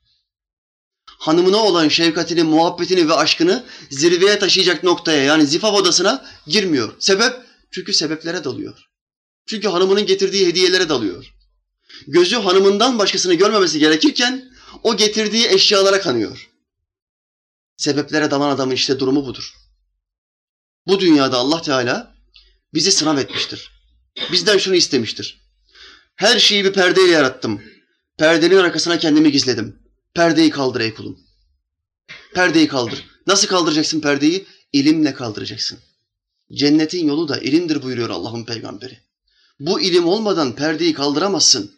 Hanımına 1.18 1.56
olan 1.56 1.88
şefkatini, 1.88 2.42
muhabbetini 2.42 3.08
ve 3.08 3.14
aşkını 3.14 3.64
zirveye 3.90 4.38
taşıyacak 4.38 4.84
noktaya 4.84 5.24
yani 5.24 5.46
zifaf 5.46 5.74
odasına 5.74 6.24
girmiyor. 6.46 6.92
Sebep? 6.98 7.32
Çünkü 7.70 7.92
sebeplere 7.92 8.44
dalıyor. 8.44 8.78
Çünkü 9.46 9.68
hanımının 9.68 10.06
getirdiği 10.06 10.46
hediyelere 10.46 10.88
dalıyor. 10.88 11.34
Gözü 12.06 12.36
hanımından 12.36 12.98
başkasını 12.98 13.34
görmemesi 13.34 13.78
gerekirken 13.78 14.52
o 14.82 14.96
getirdiği 14.96 15.48
eşyalara 15.48 16.00
kanıyor. 16.00 16.50
Sebeplere 17.76 18.30
dalan 18.30 18.50
adamın 18.50 18.74
işte 18.74 18.98
durumu 19.00 19.26
budur. 19.26 19.54
Bu 20.86 21.00
dünyada 21.00 21.36
Allah 21.36 21.62
Teala 21.62 22.14
bizi 22.74 22.92
sınav 22.92 23.18
etmiştir. 23.18 23.72
Bizden 24.32 24.58
şunu 24.58 24.74
istemiştir. 24.74 25.44
Her 26.16 26.38
şeyi 26.38 26.64
bir 26.64 26.72
perdeyle 26.72 27.10
yarattım. 27.10 27.62
Perdenin 28.18 28.56
arkasına 28.56 28.98
kendimi 28.98 29.32
gizledim. 29.32 29.83
Perdeyi 30.14 30.50
kaldır 30.50 30.80
ey 30.80 30.94
kulum. 30.94 31.18
Perdeyi 32.34 32.68
kaldır. 32.68 33.04
Nasıl 33.26 33.48
kaldıracaksın 33.48 34.00
perdeyi? 34.00 34.46
İlimle 34.72 35.14
kaldıracaksın. 35.14 35.78
Cennetin 36.52 37.06
yolu 37.06 37.28
da 37.28 37.38
ilimdir 37.38 37.82
buyuruyor 37.82 38.10
Allah'ın 38.10 38.44
peygamberi. 38.44 38.98
Bu 39.60 39.80
ilim 39.80 40.06
olmadan 40.06 40.56
perdeyi 40.56 40.94
kaldıramazsın. 40.94 41.72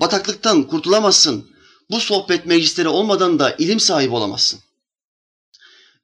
Bataklıktan 0.00 0.66
kurtulamazsın. 0.66 1.50
Bu 1.90 2.00
sohbet 2.00 2.46
meclisleri 2.46 2.88
olmadan 2.88 3.38
da 3.38 3.54
ilim 3.58 3.80
sahibi 3.80 4.14
olamazsın. 4.14 4.60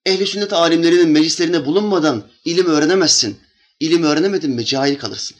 Ehli 0.07 0.27
sünnet 0.27 0.53
alimlerinin 0.53 1.09
meclislerine 1.09 1.67
bulunmadan 1.67 2.29
ilim 2.45 2.67
öğrenemezsin. 2.67 3.41
İlim 3.81 4.03
öğrenemedin 4.03 4.51
mi 4.51 4.65
cahil 4.65 4.99
kalırsın. 4.99 5.37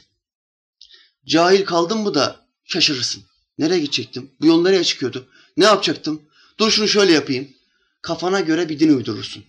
Cahil 1.25 1.65
kaldın 1.65 1.97
mı 1.97 2.13
da 2.13 2.45
şaşırırsın. 2.65 3.23
Nereye 3.57 3.79
gidecektim? 3.79 4.31
Bu 4.41 4.45
yol 4.45 4.61
nereye 4.61 4.83
çıkıyordu? 4.83 5.27
Ne 5.57 5.65
yapacaktım? 5.65 6.21
Dur 6.59 6.71
şunu 6.71 6.87
şöyle 6.87 7.13
yapayım. 7.13 7.53
Kafana 8.01 8.39
göre 8.39 8.69
bir 8.69 8.79
din 8.79 8.97
uydurursun. 8.97 9.45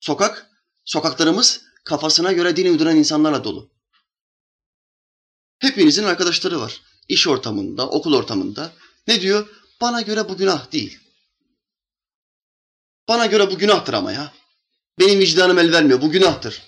Sokak, 0.00 0.50
sokaklarımız 0.84 1.60
kafasına 1.84 2.32
göre 2.32 2.56
din 2.56 2.72
uyduran 2.72 2.96
insanlarla 2.96 3.44
dolu. 3.44 3.70
Hepinizin 5.58 6.04
arkadaşları 6.04 6.60
var. 6.60 6.80
İş 7.08 7.28
ortamında, 7.28 7.88
okul 7.88 8.14
ortamında. 8.14 8.72
Ne 9.06 9.20
diyor? 9.20 9.48
Bana 9.80 10.00
göre 10.00 10.28
bu 10.28 10.36
günah 10.36 10.72
değil. 10.72 10.98
Bana 13.08 13.26
göre 13.26 13.50
bu 13.50 13.58
günahtır 13.58 13.92
ama 13.92 14.12
ya. 14.12 14.32
Benim 14.98 15.18
vicdanım 15.18 15.58
el 15.58 15.72
vermiyor. 15.72 16.00
Bu 16.00 16.10
günahtır. 16.10 16.62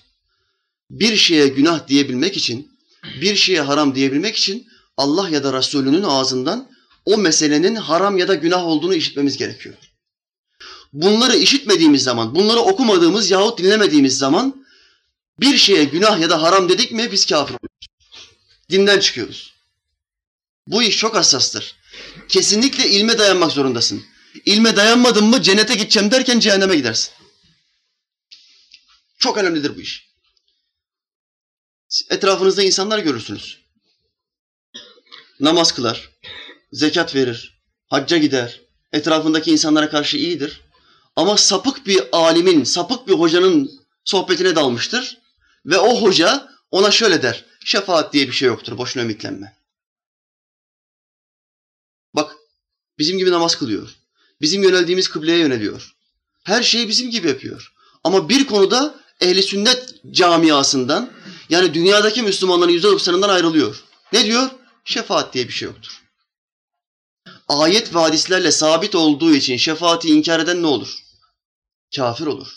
Bir 0.89 1.15
şeye 1.15 1.47
günah 1.47 1.87
diyebilmek 1.87 2.37
için, 2.37 2.77
bir 3.21 3.35
şeye 3.35 3.61
haram 3.61 3.95
diyebilmek 3.95 4.35
için 4.35 4.67
Allah 4.97 5.29
ya 5.29 5.43
da 5.43 5.53
Resulünün 5.53 6.03
ağzından 6.03 6.72
o 7.05 7.17
meselenin 7.17 7.75
haram 7.75 8.17
ya 8.17 8.27
da 8.27 8.35
günah 8.35 8.65
olduğunu 8.65 8.95
işitmemiz 8.95 9.37
gerekiyor. 9.37 9.75
Bunları 10.93 11.35
işitmediğimiz 11.35 12.03
zaman, 12.03 12.35
bunları 12.35 12.59
okumadığımız 12.59 13.31
yahut 13.31 13.59
dinlemediğimiz 13.59 14.17
zaman 14.17 14.65
bir 15.39 15.57
şeye 15.57 15.83
günah 15.83 16.19
ya 16.19 16.29
da 16.29 16.41
haram 16.41 16.69
dedik 16.69 16.91
mi 16.91 17.11
biz 17.11 17.25
kafir 17.25 17.53
oluyoruz. 17.53 17.87
Dinden 18.69 18.99
çıkıyoruz. 18.99 19.53
Bu 20.67 20.83
iş 20.83 20.97
çok 20.97 21.15
hassastır. 21.15 21.75
Kesinlikle 22.29 22.89
ilme 22.89 23.17
dayanmak 23.17 23.51
zorundasın. 23.51 24.03
İlme 24.45 24.75
dayanmadın 24.75 25.25
mı 25.25 25.41
cennete 25.41 25.75
gideceğim 25.75 26.11
derken 26.11 26.39
cehenneme 26.39 26.75
gidersin. 26.75 27.13
Çok 29.19 29.37
önemlidir 29.37 29.75
bu 29.75 29.81
iş. 29.81 30.09
Etrafınızda 32.09 32.63
insanlar 32.63 32.99
görürsünüz. 32.99 33.59
Namaz 35.39 35.71
kılar, 35.71 36.09
zekat 36.73 37.15
verir, 37.15 37.61
hacca 37.87 38.17
gider, 38.17 38.61
etrafındaki 38.91 39.51
insanlara 39.51 39.89
karşı 39.89 40.17
iyidir. 40.17 40.61
Ama 41.15 41.37
sapık 41.37 41.87
bir 41.87 42.03
alimin, 42.11 42.63
sapık 42.63 43.07
bir 43.07 43.13
hocanın 43.13 43.71
sohbetine 44.05 44.55
dalmıştır. 44.55 45.17
Ve 45.65 45.77
o 45.77 46.01
hoca 46.01 46.49
ona 46.71 46.91
şöyle 46.91 47.21
der, 47.21 47.45
şefaat 47.65 48.13
diye 48.13 48.27
bir 48.27 48.31
şey 48.31 48.47
yoktur, 48.47 48.77
boşuna 48.77 49.03
ümitlenme. 49.03 49.57
Bak, 52.13 52.35
bizim 52.99 53.17
gibi 53.17 53.31
namaz 53.31 53.55
kılıyor. 53.55 53.89
Bizim 54.41 54.63
yöneldiğimiz 54.63 55.07
kıbleye 55.07 55.37
yöneliyor. 55.37 55.95
Her 56.43 56.63
şeyi 56.63 56.87
bizim 56.87 57.11
gibi 57.11 57.27
yapıyor. 57.27 57.73
Ama 58.03 58.29
bir 58.29 58.45
konuda 58.47 58.95
ehli 59.21 59.43
sünnet 59.43 59.95
camiasından 60.11 61.11
yani 61.49 61.73
dünyadaki 61.73 62.21
Müslümanların 62.21 62.71
yüzde 62.71 62.87
doksanından 62.87 63.29
ayrılıyor. 63.29 63.83
Ne 64.13 64.25
diyor? 64.25 64.49
Şefaat 64.85 65.33
diye 65.33 65.47
bir 65.47 65.53
şey 65.53 65.65
yoktur. 65.65 66.02
Ayet 67.53 67.95
ve 67.95 67.99
hadislerle 67.99 68.51
sabit 68.51 68.95
olduğu 68.95 69.35
için 69.35 69.57
şefaati 69.57 70.09
inkar 70.09 70.39
eden 70.39 70.61
ne 70.61 70.67
olur? 70.67 70.99
Kafir 71.95 72.25
olur. 72.25 72.47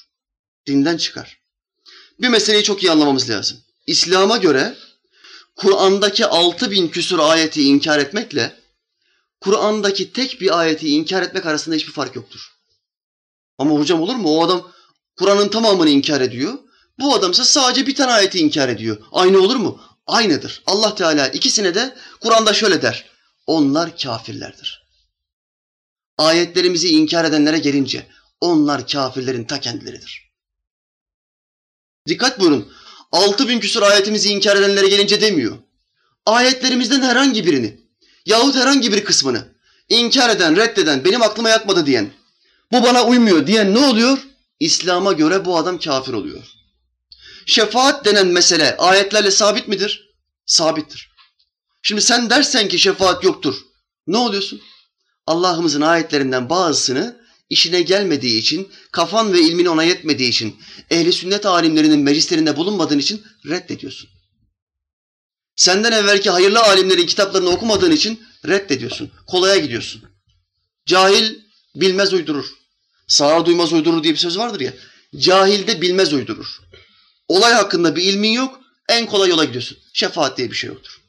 Dinden 0.66 0.96
çıkar. 0.96 1.38
Bir 2.20 2.28
meseleyi 2.28 2.64
çok 2.64 2.82
iyi 2.82 2.90
anlamamız 2.90 3.30
lazım. 3.30 3.58
İslam'a 3.86 4.36
göre 4.36 4.76
Kur'an'daki 5.56 6.26
altı 6.26 6.70
bin 6.70 6.88
küsur 6.88 7.18
ayeti 7.18 7.62
inkar 7.62 7.98
etmekle 7.98 8.56
Kur'an'daki 9.40 10.12
tek 10.12 10.40
bir 10.40 10.58
ayeti 10.58 10.88
inkar 10.88 11.22
etmek 11.22 11.46
arasında 11.46 11.74
hiçbir 11.74 11.92
fark 11.92 12.16
yoktur. 12.16 12.40
Ama 13.58 13.70
hocam 13.70 14.00
olur 14.00 14.14
mu? 14.14 14.28
O 14.28 14.44
adam 14.44 14.72
Kur'an'ın 15.16 15.48
tamamını 15.48 15.90
inkar 15.90 16.20
ediyor. 16.20 16.58
Bu 16.98 17.14
adam 17.14 17.30
ise 17.30 17.44
sadece 17.44 17.86
bir 17.86 17.94
tane 17.94 18.12
ayeti 18.12 18.38
inkar 18.38 18.68
ediyor. 18.68 18.96
Aynı 19.12 19.38
olur 19.38 19.56
mu? 19.56 19.80
Aynıdır. 20.06 20.62
Allah 20.66 20.94
Teala 20.94 21.28
ikisine 21.28 21.74
de 21.74 21.96
Kur'an'da 22.20 22.54
şöyle 22.54 22.82
der. 22.82 23.04
Onlar 23.46 23.98
kafirlerdir. 23.98 24.85
Ayetlerimizi 26.18 26.88
inkar 26.88 27.24
edenlere 27.24 27.58
gelince 27.58 28.06
onlar 28.40 28.88
kafirlerin 28.88 29.44
ta 29.44 29.60
kendileridir. 29.60 30.32
Dikkat 32.08 32.40
buyurun. 32.40 32.72
Altı 33.12 33.48
bin 33.48 33.60
küsur 33.60 33.82
ayetimizi 33.82 34.28
inkar 34.28 34.56
edenlere 34.56 34.88
gelince 34.88 35.20
demiyor. 35.20 35.58
Ayetlerimizden 36.26 37.02
herhangi 37.02 37.46
birini 37.46 37.80
yahut 38.26 38.54
herhangi 38.54 38.92
bir 38.92 39.04
kısmını 39.04 39.56
inkar 39.88 40.30
eden, 40.30 40.56
reddeden, 40.56 41.04
benim 41.04 41.22
aklıma 41.22 41.48
yatmadı 41.48 41.86
diyen, 41.86 42.12
bu 42.72 42.82
bana 42.82 43.04
uymuyor 43.04 43.46
diyen 43.46 43.74
ne 43.74 43.78
oluyor? 43.78 44.18
İslam'a 44.60 45.12
göre 45.12 45.44
bu 45.44 45.58
adam 45.58 45.78
kafir 45.78 46.12
oluyor. 46.12 46.44
Şefaat 47.46 48.04
denen 48.04 48.26
mesele 48.26 48.76
ayetlerle 48.76 49.30
sabit 49.30 49.68
midir? 49.68 50.14
Sabittir. 50.46 51.10
Şimdi 51.82 52.02
sen 52.02 52.30
dersen 52.30 52.68
ki 52.68 52.78
şefaat 52.78 53.24
yoktur. 53.24 53.54
Ne 54.06 54.16
oluyorsun? 54.16 54.60
Allah'ımızın 55.26 55.80
ayetlerinden 55.80 56.50
bazısını 56.50 57.26
işine 57.50 57.82
gelmediği 57.82 58.38
için, 58.38 58.72
kafan 58.92 59.32
ve 59.32 59.40
ilmin 59.40 59.66
ona 59.66 59.84
yetmediği 59.84 60.28
için, 60.28 60.56
ehli 60.90 61.12
sünnet 61.12 61.46
alimlerinin 61.46 62.00
meclislerinde 62.00 62.56
bulunmadığın 62.56 62.98
için 62.98 63.22
reddediyorsun. 63.46 64.10
Senden 65.56 65.92
evvelki 65.92 66.30
hayırlı 66.30 66.60
alimlerin 66.60 67.06
kitaplarını 67.06 67.48
okumadığın 67.48 67.90
için 67.90 68.22
reddediyorsun. 68.46 69.10
Kolaya 69.26 69.56
gidiyorsun. 69.56 70.02
Cahil 70.86 71.38
bilmez 71.74 72.12
uydurur. 72.12 72.46
Sağır 73.08 73.46
duymaz 73.46 73.72
uydurur 73.72 74.02
diye 74.02 74.12
bir 74.12 74.18
söz 74.18 74.38
vardır 74.38 74.60
ya. 74.60 74.72
Cahil 75.18 75.66
de 75.66 75.82
bilmez 75.82 76.12
uydurur. 76.12 76.60
Olay 77.28 77.52
hakkında 77.52 77.96
bir 77.96 78.02
ilmin 78.02 78.32
yok, 78.32 78.60
en 78.88 79.06
kolay 79.06 79.30
yola 79.30 79.44
gidiyorsun. 79.44 79.78
Şefaat 79.92 80.38
diye 80.38 80.50
bir 80.50 80.56
şey 80.56 80.68
yoktur. 80.68 81.00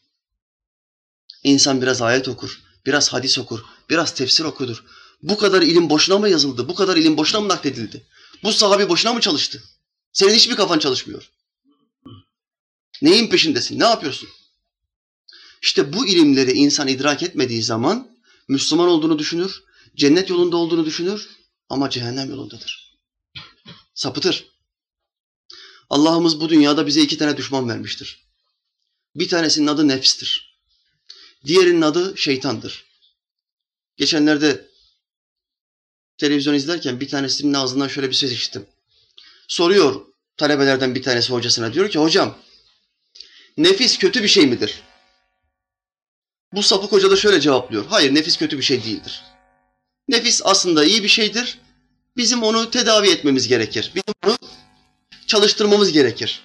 İnsan 1.44 1.82
biraz 1.82 2.02
ayet 2.02 2.28
okur, 2.28 2.62
biraz 2.88 3.14
hadis 3.14 3.38
okur, 3.38 3.60
biraz 3.90 4.14
tefsir 4.14 4.44
okudur. 4.44 4.84
Bu 5.24 5.38
kadar 5.38 5.62
ilim 5.62 5.90
boşuna 5.90 6.18
mı 6.18 6.30
yazıldı? 6.30 6.68
Bu 6.68 6.76
kadar 6.76 6.98
ilim 6.98 7.18
boşuna 7.18 7.42
mı 7.42 7.48
nakledildi? 7.48 8.08
Bu 8.44 8.54
sahabi 8.54 8.90
boşuna 8.90 9.14
mı 9.14 9.22
çalıştı? 9.22 9.64
Senin 10.14 10.34
hiçbir 10.34 10.56
kafan 10.56 10.80
çalışmıyor. 10.80 11.30
Neyin 13.02 13.30
peşindesin? 13.30 13.80
Ne 13.80 13.86
yapıyorsun? 13.86 14.30
İşte 15.62 15.94
bu 15.94 16.08
ilimleri 16.08 16.52
insan 16.52 16.88
idrak 16.88 17.24
etmediği 17.24 17.64
zaman 17.64 18.18
Müslüman 18.48 18.88
olduğunu 18.88 19.20
düşünür, 19.20 19.64
cennet 19.96 20.30
yolunda 20.30 20.58
olduğunu 20.58 20.86
düşünür 20.86 21.30
ama 21.70 21.90
cehennem 21.90 22.30
yolundadır. 22.30 22.98
Sapıtır. 23.94 24.48
Allah'ımız 25.90 26.42
bu 26.42 26.50
dünyada 26.50 26.88
bize 26.88 27.02
iki 27.02 27.18
tane 27.18 27.38
düşman 27.38 27.70
vermiştir. 27.70 28.28
Bir 29.16 29.30
tanesinin 29.30 29.68
adı 29.68 29.88
nefstir. 29.88 30.57
Diğerinin 31.48 31.82
adı 31.82 32.18
şeytandır. 32.18 32.86
Geçenlerde 33.98 34.68
televizyon 36.18 36.54
izlerken 36.54 37.00
bir 37.00 37.10
tanesinin 37.10 37.54
ağzından 37.54 37.88
şöyle 37.88 38.10
bir 38.10 38.14
söz 38.14 38.32
işittim. 38.32 38.66
Soruyor 39.48 40.06
talebelerden 40.38 40.96
bir 40.96 41.04
tanesi 41.04 41.34
hocasına 41.34 41.74
diyor 41.74 41.90
ki 41.90 42.00
hocam 42.00 42.38
nefis 43.58 43.98
kötü 43.98 44.24
bir 44.24 44.28
şey 44.28 44.48
midir? 44.48 44.82
Bu 46.54 46.64
sapık 46.64 46.92
hoca 46.92 47.12
da 47.12 47.16
şöyle 47.16 47.42
cevaplıyor. 47.42 47.86
Hayır 47.86 48.16
nefis 48.16 48.38
kötü 48.38 48.58
bir 48.58 48.64
şey 48.64 48.84
değildir. 48.84 49.24
Nefis 50.08 50.42
aslında 50.44 50.86
iyi 50.86 51.04
bir 51.04 51.08
şeydir. 51.08 51.60
Bizim 52.18 52.44
onu 52.44 52.72
tedavi 52.72 53.10
etmemiz 53.10 53.48
gerekir. 53.48 53.92
Bizim 53.96 54.14
onu 54.26 54.38
çalıştırmamız 55.28 55.92
gerekir. 55.92 56.42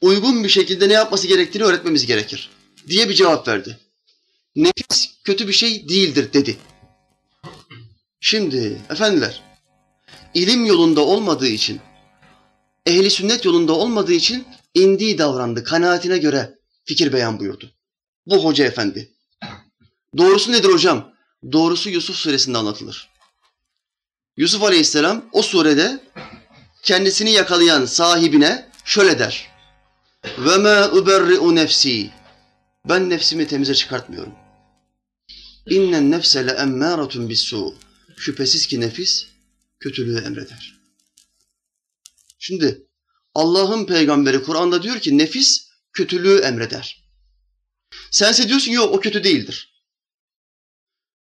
Uygun 0.00 0.44
bir 0.44 0.48
şekilde 0.48 0.88
ne 0.88 0.92
yapması 0.92 1.26
gerektiğini 1.26 1.64
öğretmemiz 1.64 2.06
gerekir. 2.06 2.50
Diye 2.88 3.08
bir 3.08 3.14
cevap 3.14 3.48
verdi. 3.48 3.78
Nefis 4.56 5.14
kötü 5.24 5.48
bir 5.48 5.52
şey 5.52 5.88
değildir 5.88 6.32
dedi. 6.32 6.56
Şimdi 8.20 8.80
efendiler, 8.90 9.42
ilim 10.34 10.64
yolunda 10.64 11.00
olmadığı 11.00 11.48
için, 11.48 11.80
ehli 12.86 13.10
sünnet 13.10 13.44
yolunda 13.44 13.72
olmadığı 13.72 14.12
için 14.12 14.46
indiği 14.74 15.18
davrandı. 15.18 15.64
Kanaatine 15.64 16.18
göre 16.18 16.58
fikir 16.84 17.12
beyan 17.12 17.38
buyurdu. 17.38 17.70
Bu 18.26 18.44
hoca 18.44 18.64
efendi. 18.64 19.12
Doğrusu 20.18 20.52
nedir 20.52 20.68
hocam? 20.68 21.12
Doğrusu 21.52 21.90
Yusuf 21.90 22.16
suresinde 22.16 22.58
anlatılır. 22.58 23.08
Yusuf 24.36 24.62
aleyhisselam 24.62 25.24
o 25.32 25.42
surede 25.42 26.00
kendisini 26.82 27.30
yakalayan 27.30 27.84
sahibine 27.84 28.68
şöyle 28.84 29.18
der. 29.18 29.50
Ve 30.38 30.56
ma 30.56 30.90
uberri'u 30.92 31.54
nefsi. 31.54 32.10
Ben 32.88 33.10
nefsimi 33.10 33.46
temize 33.46 33.74
çıkartmıyorum. 33.74 34.41
İnnen 35.66 36.10
nefse 36.10 36.46
le 36.46 36.50
emmâratun 36.50 37.28
bis-sû. 37.30 37.74
Şüphesiz 38.16 38.66
ki 38.66 38.80
nefis 38.80 39.26
kötülüğü 39.80 40.24
emreder. 40.24 40.80
Şimdi 42.38 42.86
Allah'ın 43.34 43.86
peygamberi 43.86 44.42
Kur'an'da 44.42 44.82
diyor 44.82 45.00
ki 45.00 45.18
nefis 45.18 45.68
kötülüğü 45.92 46.38
emreder. 46.38 47.02
Sense 48.10 48.48
diyorsun 48.48 48.72
yok 48.72 48.94
o 48.94 49.00
kötü 49.00 49.24
değildir. 49.24 49.72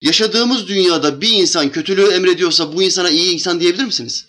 Yaşadığımız 0.01 0.69
dünyada 0.69 1.21
bir 1.21 1.33
insan 1.33 1.73
kötülüğü 1.73 2.11
emrediyorsa 2.11 2.73
bu 2.73 2.83
insana 2.83 3.11
iyi 3.11 3.33
insan 3.33 3.61
diyebilir 3.61 3.85
misiniz? 3.85 4.27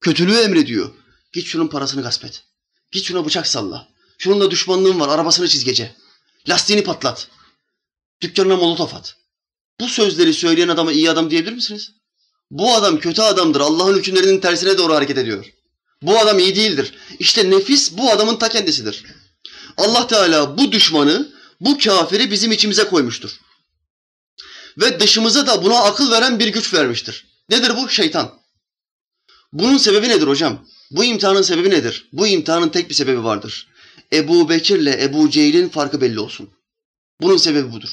Kötülüğü 0.00 0.36
emrediyor. 0.36 0.94
Git 1.32 1.46
şunun 1.46 1.68
parasını 1.68 2.02
gasp 2.02 2.24
et. 2.24 2.44
Git 2.92 3.04
şuna 3.04 3.24
bıçak 3.24 3.46
salla. 3.46 3.88
Şununla 4.18 4.50
düşmanlığın 4.50 5.00
var 5.00 5.08
arabasını 5.08 5.48
çiz 5.48 5.64
gece. 5.64 5.94
Lastiğini 6.48 6.84
patlat. 6.84 7.28
Dükkanına 8.22 8.56
molotof 8.56 8.94
at. 8.94 9.16
Bu 9.80 9.88
sözleri 9.88 10.34
söyleyen 10.34 10.68
adama 10.68 10.92
iyi 10.92 11.10
adam 11.10 11.30
diyebilir 11.30 11.52
misiniz? 11.52 11.90
Bu 12.50 12.74
adam 12.74 12.98
kötü 12.98 13.22
adamdır. 13.22 13.60
Allah'ın 13.60 13.98
hükümlerinin 13.98 14.40
tersine 14.40 14.78
doğru 14.78 14.94
hareket 14.94 15.18
ediyor. 15.18 15.52
Bu 16.02 16.18
adam 16.18 16.38
iyi 16.38 16.56
değildir. 16.56 16.94
İşte 17.18 17.50
nefis 17.50 17.96
bu 17.96 18.10
adamın 18.10 18.36
ta 18.36 18.48
kendisidir. 18.48 19.04
Allah 19.76 20.06
Teala 20.06 20.58
bu 20.58 20.72
düşmanı, 20.72 21.32
bu 21.60 21.78
kafiri 21.78 22.30
bizim 22.30 22.52
içimize 22.52 22.84
koymuştur. 22.84 23.40
Ve 24.78 25.00
dışımıza 25.00 25.46
da 25.46 25.64
buna 25.64 25.78
akıl 25.78 26.10
veren 26.10 26.38
bir 26.38 26.48
güç 26.48 26.74
vermiştir. 26.74 27.26
Nedir 27.48 27.72
bu? 27.76 27.88
Şeytan. 27.88 28.34
Bunun 29.52 29.76
sebebi 29.76 30.08
nedir 30.08 30.26
hocam? 30.26 30.66
Bu 30.90 31.04
imtihanın 31.04 31.42
sebebi 31.42 31.70
nedir? 31.70 32.08
Bu 32.12 32.26
imtihanın 32.26 32.68
tek 32.68 32.88
bir 32.88 32.94
sebebi 32.94 33.24
vardır. 33.24 33.68
Ebu 34.12 34.48
Bekir'le 34.48 35.02
Ebu 35.02 35.30
Cehil'in 35.30 35.68
farkı 35.68 36.00
belli 36.00 36.20
olsun. 36.20 36.50
Bunun 37.20 37.36
sebebi 37.36 37.72
budur. 37.72 37.90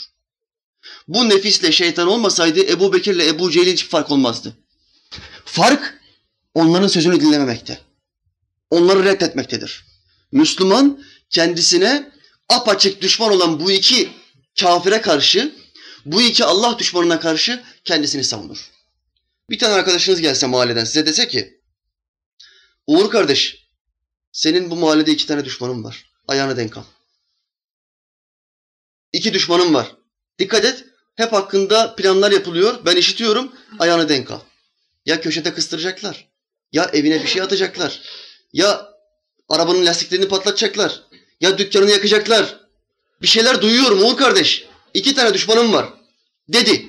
Bu 1.08 1.30
nefisle 1.30 1.72
şeytan 1.72 2.08
olmasaydı 2.08 2.60
Ebu 2.60 2.94
Bekir'le 2.94 3.20
Ebu 3.20 3.52
Cehil'in 3.52 3.72
hiçbir 3.74 3.90
fark 3.90 4.12
olmazdı. 4.12 4.58
Fark 5.46 6.02
onların 6.54 6.88
sözünü 6.88 7.22
dinlememekte. 7.22 7.82
Onları 8.70 9.04
reddetmektedir. 9.04 9.86
Müslüman 10.32 11.04
kendisine 11.30 12.12
apaçık 12.50 13.02
düşman 13.02 13.32
olan 13.32 13.60
bu 13.60 13.72
iki 13.72 14.10
kafire 14.60 15.02
karşı, 15.02 15.56
bu 16.06 16.22
iki 16.22 16.46
Allah 16.46 16.80
düşmanına 16.80 17.20
karşı 17.20 17.64
kendisini 17.86 18.24
savunur. 18.24 18.72
Bir 19.50 19.60
tane 19.60 19.74
arkadaşınız 19.74 20.22
gelse 20.22 20.48
mahalleden 20.48 20.84
size 20.84 21.06
dese 21.06 21.28
ki, 21.28 21.60
Uğur 22.88 23.10
kardeş, 23.10 23.68
senin 24.32 24.72
bu 24.72 24.76
mahallede 24.76 25.12
iki 25.12 25.28
tane 25.28 25.46
düşmanın 25.46 25.84
var. 25.84 26.12
Ayağını 26.28 26.58
denk 26.58 26.78
al. 26.78 26.84
İki 29.14 29.34
düşmanım 29.34 29.74
var. 29.74 29.96
Dikkat 30.40 30.66
et. 30.66 30.86
Hep 31.16 31.34
hakkında 31.34 31.96
planlar 31.96 32.32
yapılıyor. 32.32 32.86
Ben 32.86 32.96
işitiyorum. 32.96 33.56
Ayağını 33.80 34.10
denk 34.10 34.32
al. 34.32 34.40
Ya 35.06 35.22
köşede 35.22 35.54
kıstıracaklar. 35.54 36.28
Ya 36.72 36.90
evine 36.94 37.24
bir 37.24 37.28
şey 37.28 37.42
atacaklar. 37.42 38.02
Ya 38.54 38.90
arabanın 39.50 39.86
lastiklerini 39.86 40.28
patlatacaklar. 40.28 41.04
Ya 41.42 41.58
dükkanını 41.58 41.92
yakacaklar. 41.92 42.60
Bir 43.22 43.28
şeyler 43.28 43.62
duyuyorum 43.62 44.04
Uğur 44.04 44.18
kardeş. 44.18 44.66
İki 44.94 45.16
tane 45.16 45.34
düşmanım 45.34 45.74
var. 45.74 45.94
Dedi. 46.48 46.86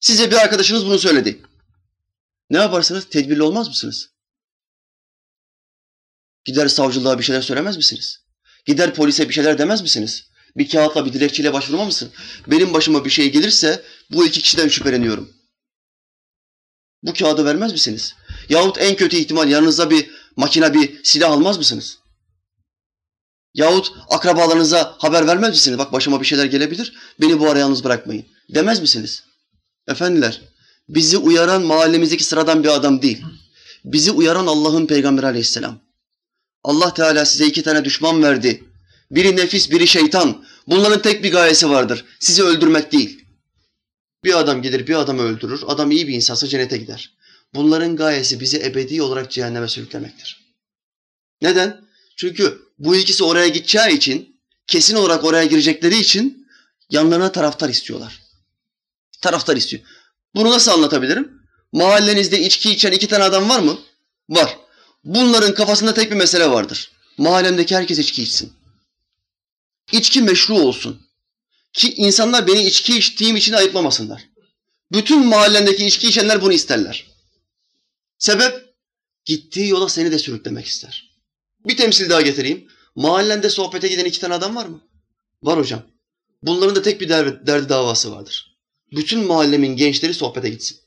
Size 0.00 0.30
bir 0.30 0.36
arkadaşınız 0.36 0.86
bunu 0.86 0.98
söyledi. 0.98 1.42
Ne 2.50 2.58
yaparsınız? 2.58 3.08
Tedbirli 3.10 3.42
olmaz 3.42 3.68
mısınız? 3.68 4.10
Gider 6.44 6.68
savcılığa 6.68 7.18
bir 7.18 7.24
şeyler 7.24 7.42
söylemez 7.42 7.76
misiniz? 7.76 8.20
Gider 8.64 8.94
polise 8.94 9.28
bir 9.28 9.34
şeyler 9.34 9.58
demez 9.58 9.82
misiniz? 9.82 10.29
Bir 10.56 10.68
kağıtla 10.68 11.06
bir 11.06 11.12
dilekçeyle 11.12 11.52
başvurma 11.52 11.84
mısın? 11.84 12.10
Benim 12.46 12.74
başıma 12.74 13.04
bir 13.04 13.10
şey 13.10 13.32
gelirse 13.32 13.82
bu 14.10 14.26
iki 14.26 14.42
kişiden 14.42 14.68
şüpheleniyorum. 14.68 15.30
Bu 17.02 17.12
kağıdı 17.12 17.44
vermez 17.44 17.72
misiniz? 17.72 18.14
Yahut 18.48 18.78
en 18.78 18.96
kötü 18.96 19.16
ihtimal 19.16 19.48
yanınıza 19.48 19.90
bir 19.90 20.10
makine, 20.36 20.74
bir 20.74 21.04
silah 21.04 21.30
almaz 21.30 21.58
mısınız? 21.58 21.98
Yahut 23.54 23.92
akrabalarınıza 24.08 24.96
haber 24.98 25.26
vermez 25.26 25.50
misiniz? 25.50 25.78
Bak 25.78 25.92
başıma 25.92 26.20
bir 26.20 26.26
şeyler 26.26 26.44
gelebilir, 26.44 26.92
beni 27.20 27.40
bu 27.40 27.50
ara 27.50 27.58
yalnız 27.58 27.84
bırakmayın. 27.84 28.26
Demez 28.54 28.80
misiniz? 28.80 29.24
Efendiler, 29.88 30.40
bizi 30.88 31.18
uyaran 31.18 31.62
mahallemizdeki 31.62 32.24
sıradan 32.24 32.64
bir 32.64 32.68
adam 32.68 33.02
değil. 33.02 33.22
Bizi 33.84 34.10
uyaran 34.10 34.46
Allah'ın 34.46 34.86
Peygamberi 34.86 35.26
aleyhisselam. 35.26 35.80
Allah 36.64 36.94
Teala 36.94 37.24
size 37.24 37.46
iki 37.46 37.62
tane 37.62 37.84
düşman 37.84 38.22
verdi. 38.22 38.64
Biri 39.10 39.36
nefis, 39.36 39.70
biri 39.70 39.86
şeytan. 39.86 40.44
Bunların 40.66 41.02
tek 41.02 41.24
bir 41.24 41.32
gayesi 41.32 41.70
vardır. 41.70 42.04
Sizi 42.20 42.42
öldürmek 42.42 42.92
değil. 42.92 43.24
Bir 44.24 44.38
adam 44.38 44.62
gelir 44.62 44.86
bir 44.86 44.94
adamı 44.94 45.22
öldürür. 45.22 45.60
Adam 45.66 45.90
iyi 45.90 46.08
bir 46.08 46.14
insansa 46.14 46.46
cennete 46.46 46.76
gider. 46.76 47.16
Bunların 47.54 47.96
gayesi 47.96 48.40
bizi 48.40 48.58
ebedi 48.58 49.02
olarak 49.02 49.30
cehenneme 49.30 49.68
sürüklemektir. 49.68 50.54
Neden? 51.42 51.80
Çünkü 52.16 52.62
bu 52.78 52.96
ikisi 52.96 53.24
oraya 53.24 53.48
gideceği 53.48 53.96
için, 53.96 54.40
kesin 54.66 54.96
olarak 54.96 55.24
oraya 55.24 55.44
girecekleri 55.44 55.96
için 55.96 56.46
yanlarına 56.90 57.32
taraftar 57.32 57.68
istiyorlar. 57.68 58.22
Taraftar 59.22 59.56
istiyor. 59.56 59.82
Bunu 60.34 60.50
nasıl 60.50 60.72
anlatabilirim? 60.72 61.32
Mahallenizde 61.72 62.40
içki 62.40 62.70
içen 62.70 62.92
iki 62.92 63.08
tane 63.08 63.24
adam 63.24 63.48
var 63.48 63.60
mı? 63.60 63.78
Var. 64.28 64.58
Bunların 65.04 65.54
kafasında 65.54 65.94
tek 65.94 66.10
bir 66.10 66.16
mesele 66.16 66.50
vardır. 66.50 66.92
Mahallemdeki 67.18 67.76
herkes 67.76 67.98
içki 67.98 68.22
içsin. 68.22 68.52
İçki 69.92 70.22
meşru 70.22 70.54
olsun. 70.54 71.06
Ki 71.72 71.94
insanlar 71.94 72.46
beni 72.46 72.62
içki 72.62 72.98
içtiğim 72.98 73.36
için 73.36 73.52
ayıplamasınlar. 73.52 74.28
Bütün 74.92 75.26
mahallendeki 75.26 75.86
içki 75.86 76.08
içenler 76.08 76.42
bunu 76.42 76.52
isterler. 76.52 77.06
Sebep? 78.18 78.74
Gittiği 79.24 79.68
yola 79.68 79.88
seni 79.88 80.12
de 80.12 80.18
sürüklemek 80.18 80.66
ister. 80.66 81.10
Bir 81.66 81.76
temsil 81.76 82.10
daha 82.10 82.20
getireyim. 82.22 82.68
Mahallende 82.94 83.50
sohbete 83.50 83.88
giden 83.88 84.04
iki 84.04 84.20
tane 84.20 84.34
adam 84.34 84.56
var 84.56 84.66
mı? 84.66 84.80
Var 85.42 85.58
hocam. 85.58 85.82
Bunların 86.42 86.76
da 86.76 86.82
tek 86.82 87.00
bir 87.00 87.08
derdi, 87.08 87.46
derdi 87.46 87.68
davası 87.68 88.12
vardır. 88.12 88.56
Bütün 88.92 89.24
mahallemin 89.26 89.76
gençleri 89.76 90.14
sohbete 90.14 90.48
gitsin. 90.48 90.78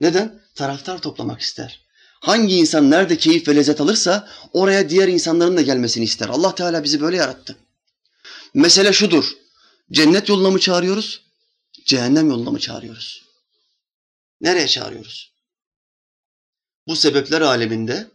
Neden? 0.00 0.42
Taraftar 0.54 1.02
toplamak 1.02 1.40
ister. 1.40 1.85
Hangi 2.26 2.56
insan 2.56 2.90
nerede 2.90 3.18
keyif 3.18 3.48
ve 3.48 3.56
lezzet 3.56 3.80
alırsa 3.80 4.28
oraya 4.52 4.88
diğer 4.88 5.08
insanların 5.08 5.56
da 5.56 5.62
gelmesini 5.62 6.04
ister. 6.04 6.28
Allah 6.28 6.54
Teala 6.54 6.84
bizi 6.84 7.00
böyle 7.00 7.16
yarattı. 7.16 7.56
Mesele 8.54 8.92
şudur. 8.92 9.24
Cennet 9.92 10.28
yoluna 10.28 10.50
mı 10.50 10.58
çağırıyoruz? 10.58 11.22
Cehennem 11.84 12.28
yoluna 12.30 12.50
mı 12.50 12.58
çağırıyoruz? 12.58 13.24
Nereye 14.40 14.68
çağırıyoruz? 14.68 15.32
Bu 16.86 16.96
sebepler 16.96 17.40
aleminde 17.40 18.10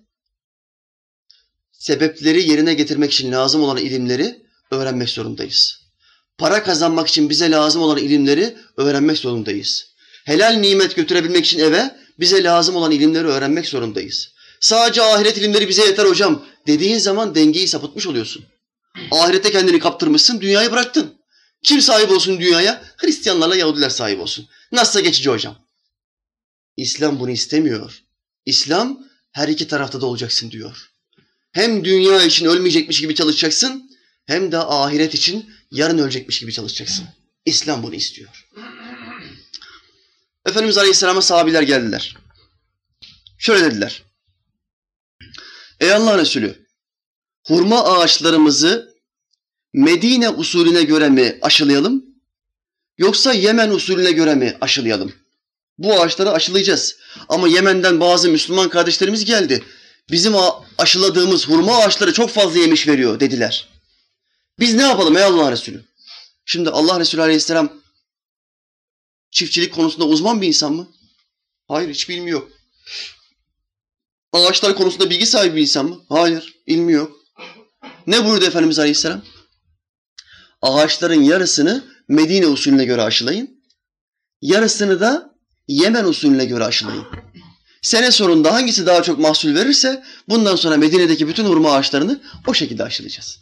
sebepleri 1.72 2.50
yerine 2.50 2.74
getirmek 2.74 3.14
için 3.14 3.32
lazım 3.32 3.64
olan 3.64 3.78
ilimleri 3.78 4.42
öğrenmek 4.72 5.10
zorundayız. 5.10 5.82
Para 6.38 6.64
kazanmak 6.64 7.08
için 7.08 7.30
bize 7.30 7.52
lazım 7.52 7.82
olan 7.82 7.98
ilimleri 7.98 8.58
öğrenmek 8.78 9.18
zorundayız. 9.18 9.92
Helal 10.26 10.54
nimet 10.54 10.96
götürebilmek 10.96 11.46
için 11.46 11.60
eve 11.60 12.02
bize 12.20 12.44
lazım 12.44 12.76
olan 12.76 12.92
ilimleri 12.92 13.28
öğrenmek 13.28 13.68
zorundayız. 13.68 14.30
Sadece 14.60 15.02
ahiret 15.02 15.38
ilimleri 15.38 15.70
bize 15.70 15.86
yeter 15.86 16.06
hocam 16.06 16.46
dediğin 16.68 16.98
zaman 16.98 17.36
dengeyi 17.36 17.68
sapıtmış 17.68 18.08
oluyorsun. 18.08 18.46
Ahirette 19.12 19.52
kendini 19.52 19.80
kaptırmışsın, 19.80 20.42
dünyayı 20.42 20.72
bıraktın. 20.72 21.14
Kim 21.64 21.82
sahip 21.82 22.12
olsun 22.12 22.40
dünyaya? 22.40 22.84
Hristiyanlarla 22.98 23.56
Yahudiler 23.56 23.90
sahip 23.90 24.20
olsun. 24.20 24.48
Nasılsa 24.72 25.00
geçici 25.00 25.30
hocam. 25.30 25.56
İslam 26.78 27.20
bunu 27.20 27.32
istemiyor. 27.32 28.04
İslam 28.46 29.00
her 29.32 29.48
iki 29.48 29.68
tarafta 29.68 30.02
da 30.02 30.06
olacaksın 30.06 30.52
diyor. 30.52 30.92
Hem 31.52 31.86
dünya 31.86 32.24
için 32.24 32.46
ölmeyecekmiş 32.46 33.02
gibi 33.02 33.16
çalışacaksın, 33.16 33.92
hem 34.26 34.52
de 34.52 34.58
ahiret 34.58 35.14
için 35.14 35.50
yarın 35.72 35.98
ölecekmiş 35.98 36.40
gibi 36.40 36.54
çalışacaksın. 36.54 37.06
İslam 37.46 37.84
bunu 37.84 37.96
istiyor. 37.96 38.48
Efendimiz 40.46 40.78
Aleyhisselam'a 40.78 41.22
sahabiler 41.22 41.62
geldiler. 41.62 42.18
Şöyle 43.38 43.66
dediler. 43.66 44.04
Ey 45.80 45.94
Allah 45.94 46.18
Resulü, 46.18 46.66
hurma 47.48 47.84
ağaçlarımızı 47.84 48.92
Medine 49.74 50.30
usulüne 50.30 50.84
göre 50.84 51.10
mi 51.10 51.40
aşılayalım? 51.42 52.06
Yoksa 52.98 53.34
Yemen 53.34 53.70
usulüne 53.70 54.12
göre 54.12 54.36
mi 54.36 54.58
aşılayalım? 54.62 55.14
Bu 55.78 56.02
ağaçları 56.02 56.32
aşılayacağız. 56.32 56.96
Ama 57.30 57.48
Yemen'den 57.48 58.00
bazı 58.00 58.30
Müslüman 58.30 58.70
kardeşlerimiz 58.70 59.26
geldi. 59.26 59.64
Bizim 60.12 60.34
aşıladığımız 60.78 61.48
hurma 61.48 61.78
ağaçları 61.78 62.14
çok 62.14 62.30
fazla 62.30 62.60
yemiş 62.60 62.88
veriyor 62.88 63.20
dediler. 63.20 63.68
Biz 64.60 64.74
ne 64.74 64.82
yapalım 64.82 65.18
ey 65.18 65.24
Allah 65.24 65.52
Resulü? 65.52 65.84
Şimdi 66.46 66.70
Allah 66.70 67.00
Resulü 67.00 67.22
Aleyhisselam 67.22 67.81
çiftçilik 69.32 69.74
konusunda 69.74 70.06
uzman 70.06 70.42
bir 70.42 70.48
insan 70.48 70.74
mı? 70.74 70.88
Hayır 71.68 71.90
hiç 71.90 72.10
bilmiyor. 72.10 72.42
Ağaçlar 74.34 74.76
konusunda 74.76 75.10
bilgi 75.10 75.26
sahibi 75.26 75.56
bir 75.56 75.62
insan 75.62 75.86
mı? 75.86 76.06
Hayır, 76.10 76.56
ilmi 76.66 76.92
yok. 76.92 77.18
Ne 78.08 78.26
buyurdu 78.26 78.46
Efendimiz 78.46 78.80
Aleyhisselam? 78.80 79.22
Ağaçların 80.62 81.24
yarısını 81.24 81.92
Medine 82.08 82.48
usulüne 82.48 82.86
göre 82.86 83.02
aşılayın. 83.02 83.64
Yarısını 84.42 85.00
da 85.00 85.32
Yemen 85.68 86.06
usulüne 86.06 86.46
göre 86.46 86.64
aşılayın. 86.64 87.06
Sene 87.82 88.12
sonunda 88.12 88.54
hangisi 88.54 88.86
daha 88.86 89.04
çok 89.04 89.20
mahsul 89.20 89.56
verirse 89.56 90.04
bundan 90.30 90.56
sonra 90.56 90.78
Medine'deki 90.78 91.28
bütün 91.28 91.46
hurma 91.46 91.74
ağaçlarını 91.74 92.22
o 92.48 92.54
şekilde 92.54 92.84
aşılayacağız. 92.84 93.40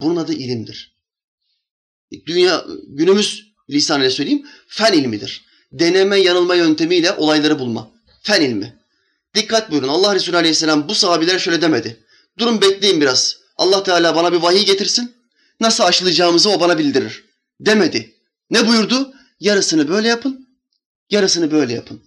Bunun 0.00 0.16
adı 0.16 0.32
ilimdir. 0.32 0.96
Dünya 2.26 2.64
günümüz 2.88 3.49
lisanıyla 3.70 4.10
söyleyeyim 4.10 4.46
fen 4.68 4.92
ilmidir. 4.92 5.44
Deneme 5.72 6.16
yanılma 6.16 6.54
yöntemiyle 6.54 7.12
olayları 7.12 7.58
bulma. 7.58 7.90
Fen 8.22 8.40
ilmi. 8.40 8.80
Dikkat 9.34 9.70
buyurun 9.70 9.88
Allah 9.88 10.14
Resulü 10.14 10.36
Aleyhisselam 10.36 10.88
bu 10.88 10.94
sahabiler 10.94 11.38
şöyle 11.38 11.62
demedi. 11.62 12.04
Durun 12.38 12.60
bekleyin 12.60 13.00
biraz. 13.00 13.36
Allah 13.56 13.82
Teala 13.82 14.16
bana 14.16 14.32
bir 14.32 14.38
vahiy 14.38 14.66
getirsin. 14.66 15.14
Nasıl 15.60 15.84
aşılayacağımızı 15.84 16.50
o 16.50 16.60
bana 16.60 16.78
bildirir. 16.78 17.24
Demedi. 17.60 18.14
Ne 18.50 18.68
buyurdu? 18.68 19.14
Yarısını 19.40 19.88
böyle 19.88 20.08
yapın, 20.08 20.48
yarısını 21.10 21.50
böyle 21.50 21.72
yapın. 21.72 22.04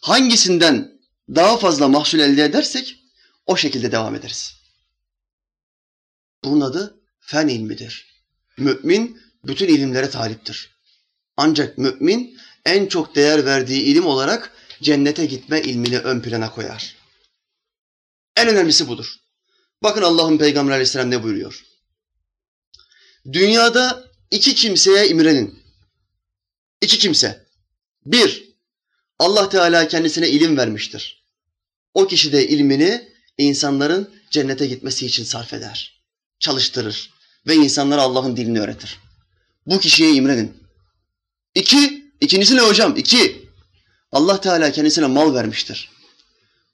Hangisinden 0.00 1.00
daha 1.28 1.56
fazla 1.56 1.88
mahsul 1.88 2.18
elde 2.18 2.44
edersek 2.44 2.96
o 3.46 3.56
şekilde 3.56 3.92
devam 3.92 4.14
ederiz. 4.14 4.54
Bunun 6.44 6.60
adı 6.60 7.00
fen 7.20 7.48
ilmidir. 7.48 8.06
Mümin 8.58 9.20
bütün 9.48 9.68
ilimlere 9.68 10.10
taliptir. 10.10 10.70
Ancak 11.36 11.78
mümin 11.78 12.38
en 12.64 12.86
çok 12.86 13.14
değer 13.14 13.44
verdiği 13.44 13.82
ilim 13.82 14.06
olarak 14.06 14.52
cennete 14.82 15.26
gitme 15.26 15.62
ilmini 15.62 15.98
ön 15.98 16.20
plana 16.20 16.50
koyar. 16.50 16.96
En 18.36 18.48
önemlisi 18.48 18.88
budur. 18.88 19.16
Bakın 19.82 20.02
Allah'ın 20.02 20.38
Peygamberi 20.38 20.74
Aleyhisselam 20.74 21.10
ne 21.10 21.22
buyuruyor? 21.22 21.64
Dünyada 23.32 24.04
iki 24.30 24.54
kimseye 24.54 25.08
imrenin. 25.08 25.62
İki 26.80 26.98
kimse. 26.98 27.46
Bir, 28.06 28.48
Allah 29.18 29.48
Teala 29.48 29.88
kendisine 29.88 30.28
ilim 30.28 30.56
vermiştir. 30.56 31.24
O 31.94 32.06
kişi 32.06 32.32
de 32.32 32.48
ilmini 32.48 33.08
insanların 33.38 34.14
cennete 34.30 34.66
gitmesi 34.66 35.06
için 35.06 35.24
sarf 35.24 35.52
eder. 35.52 36.02
Çalıştırır 36.40 37.10
ve 37.46 37.54
insanlara 37.54 38.02
Allah'ın 38.02 38.36
dilini 38.36 38.60
öğretir. 38.60 38.98
Bu 39.68 39.80
kişiye 39.80 40.14
imrenin. 40.14 40.56
İki, 41.54 42.10
ikincisi 42.20 42.56
ne 42.56 42.60
hocam? 42.60 42.96
İki, 42.96 43.48
Allah 44.12 44.40
Teala 44.40 44.72
kendisine 44.72 45.06
mal 45.06 45.34
vermiştir. 45.34 45.90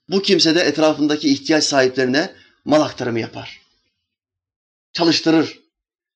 Bu 0.09 0.21
kimse 0.21 0.55
de 0.55 0.61
etrafındaki 0.61 1.29
ihtiyaç 1.29 1.63
sahiplerine 1.63 2.35
mal 2.65 2.81
aktarımı 2.81 3.19
yapar. 3.19 3.61
Çalıştırır. 4.93 5.59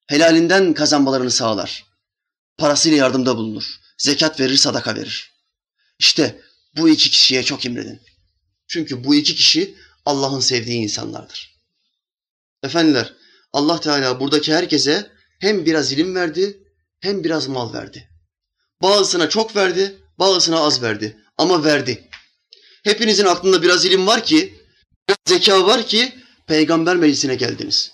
Helalinden 0.07 0.73
kazanmalarını 0.73 1.31
sağlar. 1.31 1.85
Parasıyla 2.57 2.97
yardımda 2.97 3.37
bulunur. 3.37 3.79
Zekat 3.97 4.39
verir, 4.39 4.57
sadaka 4.57 4.95
verir. 4.95 5.31
İşte 5.99 6.41
bu 6.77 6.89
iki 6.89 7.09
kişiye 7.09 7.43
çok 7.43 7.65
imredin. 7.65 8.01
Çünkü 8.67 9.03
bu 9.03 9.15
iki 9.15 9.35
kişi 9.35 9.75
Allah'ın 10.05 10.39
sevdiği 10.39 10.79
insanlardır. 10.79 11.55
Efendiler, 12.63 13.13
Allah 13.53 13.79
Teala 13.79 14.19
buradaki 14.19 14.53
herkese 14.53 15.11
hem 15.39 15.65
biraz 15.65 15.91
ilim 15.91 16.15
verdi, 16.15 16.63
hem 16.99 17.23
biraz 17.23 17.47
mal 17.47 17.73
verdi. 17.73 18.09
Bazısına 18.81 19.29
çok 19.29 19.55
verdi, 19.55 19.97
bazısına 20.19 20.59
az 20.59 20.81
verdi. 20.81 21.17
Ama 21.37 21.63
verdi. 21.63 22.09
Hepinizin 22.83 23.25
aklında 23.25 23.61
biraz 23.61 23.85
ilim 23.85 24.07
var 24.07 24.23
ki, 24.23 24.63
biraz 25.09 25.17
zeka 25.25 25.67
var 25.67 25.87
ki 25.87 26.13
peygamber 26.47 26.95
meclisine 26.95 27.35
geldiniz. 27.35 27.91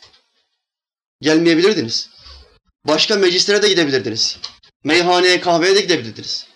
Gelmeyebilirdiniz. 1.22 2.10
Başka 2.86 3.16
meclislere 3.16 3.62
de 3.62 3.70
gidebilirdiniz. 3.70 4.38
Meyhaneye, 4.84 5.42
kahveye 5.42 5.76
de 5.76 5.82
gidebilirdiniz. 5.82 6.48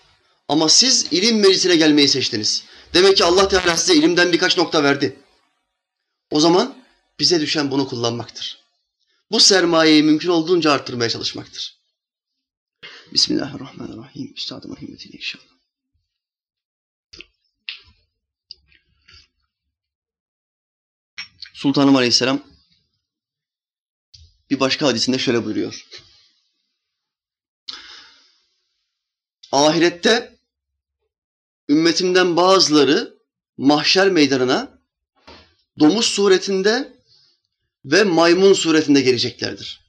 Ama 0.48 0.68
siz 0.68 1.06
ilim 1.10 1.40
meclisine 1.40 1.76
gelmeyi 1.76 2.08
seçtiniz. 2.08 2.64
Demek 2.94 3.16
ki 3.16 3.24
Allah 3.24 3.48
Teala 3.48 3.76
size 3.76 3.94
ilimden 3.94 4.32
birkaç 4.32 4.58
nokta 4.58 4.82
verdi. 4.82 5.16
O 6.30 6.40
zaman 6.40 6.84
bize 7.18 7.40
düşen 7.40 7.70
bunu 7.70 7.88
kullanmaktır. 7.88 8.60
Bu 9.30 9.40
sermayeyi 9.40 10.02
mümkün 10.02 10.28
olduğunca 10.28 10.72
arttırmaya 10.72 11.10
çalışmaktır. 11.10 11.79
Bismillahirrahmanirrahim. 13.12 14.32
Üstadımın 14.36 14.76
himmetiyle 14.76 15.16
inşallah. 15.16 15.44
Sultanım 21.54 21.96
Aleyhisselam 21.96 22.42
bir 24.50 24.60
başka 24.60 24.86
hadisinde 24.86 25.18
şöyle 25.18 25.44
buyuruyor. 25.44 25.86
Ahirette 29.52 30.38
ümmetimden 31.68 32.36
bazıları 32.36 33.18
mahşer 33.56 34.10
meydanına 34.10 34.82
domuz 35.78 36.06
suretinde 36.06 37.02
ve 37.84 38.04
maymun 38.04 38.52
suretinde 38.52 39.00
geleceklerdir. 39.00 39.79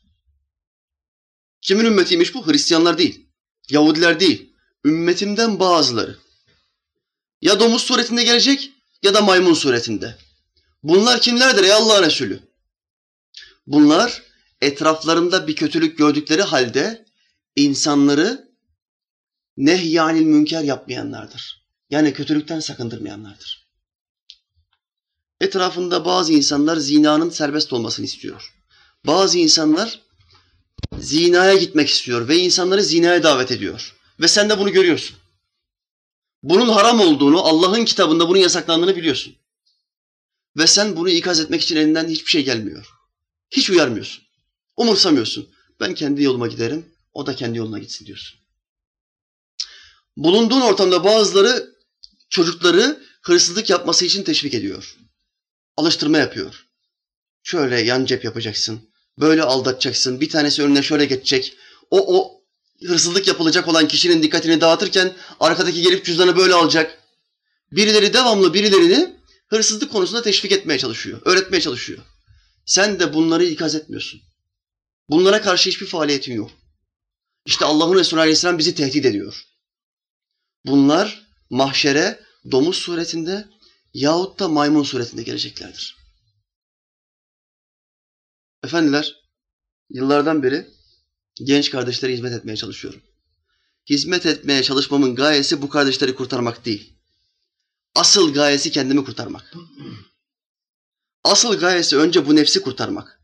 Kimin 1.62 1.86
ümmetiymiş 1.86 2.34
bu? 2.34 2.47
Hristiyanlar 2.47 2.97
değil. 2.97 3.26
Yahudiler 3.69 4.19
değil. 4.19 4.54
Ümmetimden 4.86 5.60
bazıları. 5.60 6.17
Ya 7.41 7.60
domuz 7.60 7.82
suretinde 7.82 8.24
gelecek 8.24 8.71
ya 9.04 9.13
da 9.13 9.21
maymun 9.21 9.54
suretinde. 9.54 10.17
Bunlar 10.84 11.21
kimlerdir 11.21 11.63
ey 11.63 11.74
Allah 11.74 12.04
Resulü? 12.04 12.39
Bunlar 13.67 14.24
etraflarında 14.62 15.47
bir 15.47 15.56
kötülük 15.56 15.97
gördükleri 15.97 16.41
halde 16.41 17.06
insanları 17.56 18.52
nehyanil 19.58 20.26
münker 20.26 20.63
yapmayanlardır. 20.63 21.65
Yani 21.89 22.13
kötülükten 22.13 22.60
sakındırmayanlardır. 22.60 23.67
Etrafında 25.41 26.06
bazı 26.06 26.34
insanlar 26.34 26.78
zinanın 26.78 27.30
serbest 27.30 27.74
olmasını 27.74 28.06
istiyor. 28.06 28.54
Bazı 29.06 29.38
insanlar 29.38 30.02
zinaya 30.99 31.55
gitmek 31.55 31.89
istiyor 31.89 32.27
ve 32.27 32.37
insanları 32.37 32.83
zinaya 32.83 33.23
davet 33.23 33.51
ediyor. 33.51 33.95
Ve 34.19 34.27
sen 34.27 34.49
de 34.49 34.59
bunu 34.59 34.71
görüyorsun. 34.71 35.17
Bunun 36.43 36.69
haram 36.69 36.99
olduğunu, 36.99 37.41
Allah'ın 37.41 37.85
kitabında 37.85 38.29
bunun 38.29 38.39
yasaklandığını 38.39 38.95
biliyorsun. 38.95 39.35
Ve 40.57 40.67
sen 40.67 40.95
bunu 40.95 41.09
ikaz 41.09 41.39
etmek 41.39 41.61
için 41.61 41.75
elinden 41.75 42.07
hiçbir 42.07 42.29
şey 42.31 42.45
gelmiyor. 42.45 42.89
Hiç 43.51 43.69
uyarmıyorsun. 43.69 44.23
Umursamıyorsun. 44.77 45.49
Ben 45.79 45.93
kendi 45.93 46.23
yoluma 46.23 46.47
giderim, 46.47 46.85
o 47.13 47.25
da 47.25 47.35
kendi 47.35 47.57
yoluna 47.57 47.79
gitsin 47.79 48.05
diyorsun. 48.05 48.39
Bulunduğun 50.17 50.61
ortamda 50.61 51.03
bazıları 51.03 51.75
çocukları 52.29 53.03
hırsızlık 53.21 53.69
yapması 53.69 54.05
için 54.05 54.23
teşvik 54.23 54.53
ediyor. 54.53 54.97
Alıştırma 55.77 56.17
yapıyor. 56.17 56.67
Şöyle 57.43 57.81
yan 57.81 58.05
cep 58.05 58.23
yapacaksın, 58.23 58.90
böyle 59.19 59.43
aldatacaksın, 59.43 60.21
bir 60.21 60.30
tanesi 60.30 60.63
önüne 60.63 60.84
şöyle 60.84 61.06
geçecek. 61.06 61.54
O, 61.91 62.19
o 62.19 62.41
hırsızlık 62.88 63.28
yapılacak 63.28 63.67
olan 63.67 63.88
kişinin 63.88 64.24
dikkatini 64.24 64.62
dağıtırken 64.62 65.13
arkadaki 65.39 65.82
gelip 65.82 66.06
cüzdanı 66.06 66.38
böyle 66.38 66.54
alacak. 66.54 66.97
Birileri 67.71 68.13
devamlı 68.13 68.54
birilerini 68.54 69.15
hırsızlık 69.47 69.91
konusunda 69.91 70.21
teşvik 70.21 70.52
etmeye 70.52 70.80
çalışıyor, 70.80 71.21
öğretmeye 71.26 71.62
çalışıyor. 71.62 72.00
Sen 72.65 73.00
de 73.00 73.13
bunları 73.13 73.45
ikaz 73.45 73.76
etmiyorsun. 73.76 74.21
Bunlara 75.10 75.41
karşı 75.41 75.69
hiçbir 75.69 75.86
faaliyetin 75.86 76.34
yok. 76.34 76.52
İşte 77.45 77.65
Allah'ın 77.65 77.95
Resulü 77.95 78.19
Aleyhisselam 78.19 78.58
bizi 78.58 78.76
tehdit 78.76 79.06
ediyor. 79.06 79.45
Bunlar 80.65 81.28
mahşere 81.50 82.19
domuz 82.52 82.76
suretinde 82.76 83.47
yahut 83.93 84.39
da 84.39 84.47
maymun 84.47 84.84
suretinde 84.84 85.24
geleceklerdir. 85.24 86.00
Efendiler, 88.63 89.15
yıllardan 89.89 90.43
beri 90.43 90.67
genç 91.43 91.69
kardeşlere 91.69 92.13
hizmet 92.13 92.34
etmeye 92.34 92.56
çalışıyorum. 92.56 93.02
Hizmet 93.89 94.26
etmeye 94.26 94.63
çalışmamın 94.63 95.15
gayesi 95.15 95.62
bu 95.62 95.69
kardeşleri 95.69 96.15
kurtarmak 96.15 96.65
değil. 96.65 96.93
Asıl 97.95 98.34
gayesi 98.34 98.71
kendimi 98.71 99.06
kurtarmak. 99.06 99.54
Asıl 101.24 101.60
gayesi 101.60 101.97
önce 101.97 102.28
bu 102.28 102.36
nefsi 102.36 102.62
kurtarmak. 102.62 103.21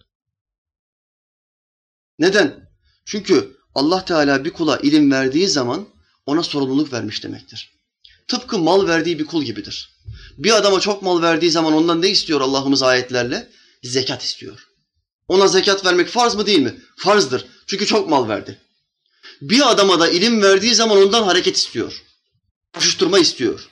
Neden? 2.19 2.69
Çünkü 3.05 3.57
Allah 3.75 4.05
Teala 4.05 4.45
bir 4.45 4.53
kula 4.53 4.77
ilim 4.77 5.11
verdiği 5.11 5.47
zaman 5.47 5.87
ona 6.25 6.43
sorumluluk 6.43 6.93
vermiş 6.93 7.23
demektir. 7.23 7.77
Tıpkı 8.27 8.57
mal 8.57 8.87
verdiği 8.87 9.19
bir 9.19 9.25
kul 9.25 9.43
gibidir. 9.43 9.97
Bir 10.37 10.51
adama 10.51 10.79
çok 10.79 11.01
mal 11.01 11.21
verdiği 11.21 11.51
zaman 11.51 11.73
ondan 11.73 12.01
ne 12.01 12.09
istiyor 12.09 12.41
Allah'ımız 12.41 12.83
ayetlerle? 12.83 13.49
Zekat 13.83 14.23
istiyor. 14.23 14.67
Ona 15.27 15.47
zekat 15.47 15.85
vermek 15.85 16.07
farz 16.09 16.35
mı 16.35 16.45
değil 16.45 16.59
mi? 16.59 16.75
Farzdır. 16.97 17.45
Çünkü 17.67 17.85
çok 17.85 18.09
mal 18.09 18.29
verdi. 18.29 18.61
Bir 19.41 19.71
adama 19.71 19.99
da 19.99 20.09
ilim 20.09 20.41
verdiği 20.41 20.75
zaman 20.75 20.97
ondan 20.97 21.23
hareket 21.23 21.57
istiyor. 21.57 22.03
Koşuşturma 22.73 23.19
istiyor. 23.19 23.69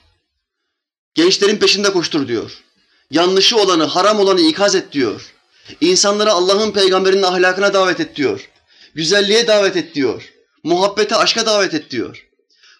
Gençlerin 1.14 1.56
peşinde 1.56 1.92
koştur 1.92 2.28
diyor. 2.28 2.62
Yanlışı 3.10 3.56
olanı, 3.56 3.84
haram 3.84 4.20
olanı 4.20 4.40
ikaz 4.40 4.74
et 4.74 4.92
diyor. 4.92 5.34
İnsanları 5.80 6.32
Allah'ın 6.32 6.72
peygamberinin 6.72 7.22
ahlakına 7.22 7.74
davet 7.74 8.00
et 8.00 8.16
diyor. 8.16 8.50
Güzelliğe 8.94 9.46
davet 9.46 9.76
et 9.76 9.94
diyor. 9.94 10.32
Muhabbete, 10.64 11.16
aşka 11.16 11.46
davet 11.46 11.74
et 11.74 11.90
diyor. 11.90 12.26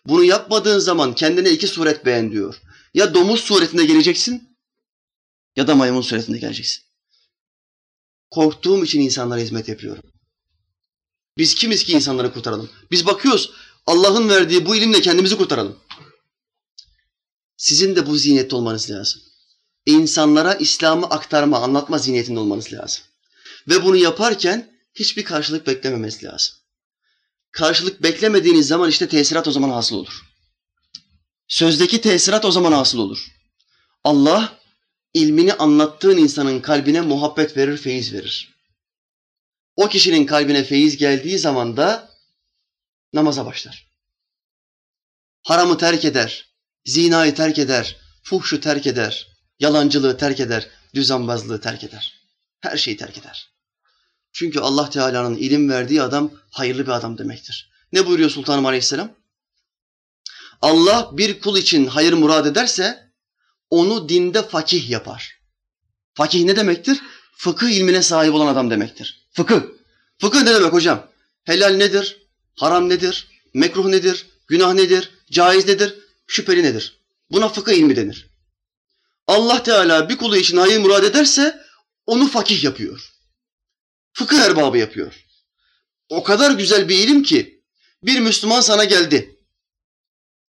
Bunu 0.06 0.24
yapmadığın 0.24 0.78
zaman 0.78 1.14
kendine 1.14 1.50
iki 1.50 1.66
suret 1.66 2.04
beğen 2.04 2.32
diyor. 2.32 2.60
Ya 2.94 3.14
domuz 3.14 3.40
suretinde 3.40 3.84
geleceksin 3.84 4.56
ya 5.56 5.66
da 5.66 5.74
maymun 5.74 6.00
suretinde 6.00 6.38
geleceksin. 6.38 6.85
Korktuğum 8.36 8.84
için 8.84 9.00
insanlara 9.00 9.40
hizmet 9.40 9.68
yapıyorum. 9.68 10.02
Biz 11.38 11.54
kimiz 11.54 11.84
ki 11.84 11.92
insanları 11.92 12.32
kurtaralım? 12.32 12.70
Biz 12.90 13.06
bakıyoruz 13.06 13.52
Allah'ın 13.86 14.28
verdiği 14.28 14.66
bu 14.66 14.76
ilimle 14.76 15.00
kendimizi 15.00 15.36
kurtaralım. 15.36 15.78
Sizin 17.56 17.96
de 17.96 18.06
bu 18.06 18.16
zihniyette 18.16 18.56
olmanız 18.56 18.90
lazım. 18.90 19.22
İnsanlara 19.86 20.54
İslam'ı 20.54 21.06
aktarma, 21.06 21.58
anlatma 21.58 21.98
zihniyetinde 21.98 22.40
olmanız 22.40 22.72
lazım. 22.72 23.04
Ve 23.68 23.84
bunu 23.84 23.96
yaparken 23.96 24.72
hiçbir 24.94 25.24
karşılık 25.24 25.66
beklememeniz 25.66 26.24
lazım. 26.24 26.54
Karşılık 27.50 28.02
beklemediğiniz 28.02 28.66
zaman 28.66 28.90
işte 28.90 29.08
tesirat 29.08 29.48
o 29.48 29.52
zaman 29.52 29.70
hasıl 29.70 29.96
olur. 29.96 30.22
Sözdeki 31.48 32.00
tesirat 32.00 32.44
o 32.44 32.50
zaman 32.50 32.72
hasıl 32.72 32.98
olur. 32.98 33.26
Allah 34.04 34.55
ilmini 35.16 35.52
anlattığın 35.52 36.16
insanın 36.16 36.60
kalbine 36.60 37.00
muhabbet 37.00 37.56
verir, 37.56 37.76
feyiz 37.76 38.12
verir. 38.12 38.54
O 39.76 39.88
kişinin 39.88 40.26
kalbine 40.26 40.64
feyiz 40.64 40.96
geldiği 40.96 41.38
zaman 41.38 41.76
da 41.76 42.10
namaza 43.12 43.46
başlar. 43.46 43.86
Haramı 45.42 45.78
terk 45.78 46.04
eder, 46.04 46.48
zinayı 46.84 47.34
terk 47.34 47.58
eder, 47.58 47.96
fuhşu 48.22 48.60
terk 48.60 48.86
eder, 48.86 49.28
yalancılığı 49.60 50.16
terk 50.16 50.40
eder, 50.40 50.68
düzenbazlığı 50.94 51.60
terk 51.60 51.84
eder. 51.84 52.20
Her 52.60 52.76
şeyi 52.76 52.96
terk 52.96 53.18
eder. 53.18 53.50
Çünkü 54.32 54.60
Allah 54.60 54.90
Teala'nın 54.90 55.36
ilim 55.36 55.70
verdiği 55.70 56.02
adam 56.02 56.30
hayırlı 56.50 56.86
bir 56.86 56.92
adam 56.92 57.18
demektir. 57.18 57.70
Ne 57.92 58.06
buyuruyor 58.06 58.30
Sultanım 58.30 58.66
Aleyhisselam? 58.66 59.14
Allah 60.62 61.10
bir 61.12 61.40
kul 61.40 61.56
için 61.56 61.86
hayır 61.86 62.12
murad 62.12 62.46
ederse 62.46 63.05
onu 63.70 64.08
dinde 64.08 64.48
fakih 64.48 64.90
yapar. 64.90 65.40
Fakih 66.14 66.44
ne 66.44 66.56
demektir? 66.56 67.00
Fıkıh 67.36 67.68
ilmine 67.68 68.02
sahip 68.02 68.34
olan 68.34 68.46
adam 68.46 68.70
demektir. 68.70 69.28
Fıkıh. 69.32 69.60
Fıkıh 70.20 70.42
ne 70.42 70.54
demek 70.54 70.72
hocam? 70.72 71.10
Helal 71.44 71.74
nedir? 71.74 72.26
Haram 72.56 72.88
nedir? 72.88 73.28
Mekruh 73.54 73.86
nedir? 73.86 74.26
Günah 74.48 74.74
nedir? 74.74 75.10
Caiz 75.30 75.66
nedir? 75.66 75.94
Şüpheli 76.26 76.62
nedir? 76.62 77.00
Buna 77.30 77.48
fıkıh 77.48 77.72
ilmi 77.72 77.96
denir. 77.96 78.30
Allah 79.26 79.62
Teala 79.62 80.08
bir 80.08 80.16
kulu 80.16 80.36
için 80.36 80.56
hayır 80.56 80.78
murad 80.78 81.04
ederse 81.04 81.66
Onu 82.06 82.28
fakih 82.28 82.64
yapıyor. 82.64 83.12
Fıkıh 84.12 84.38
erbabı 84.38 84.78
yapıyor. 84.78 85.24
O 86.08 86.22
kadar 86.22 86.50
güzel 86.50 86.88
bir 86.88 86.98
ilim 86.98 87.22
ki 87.22 87.62
bir 88.02 88.20
Müslüman 88.20 88.60
sana 88.60 88.84
geldi. 88.84 89.36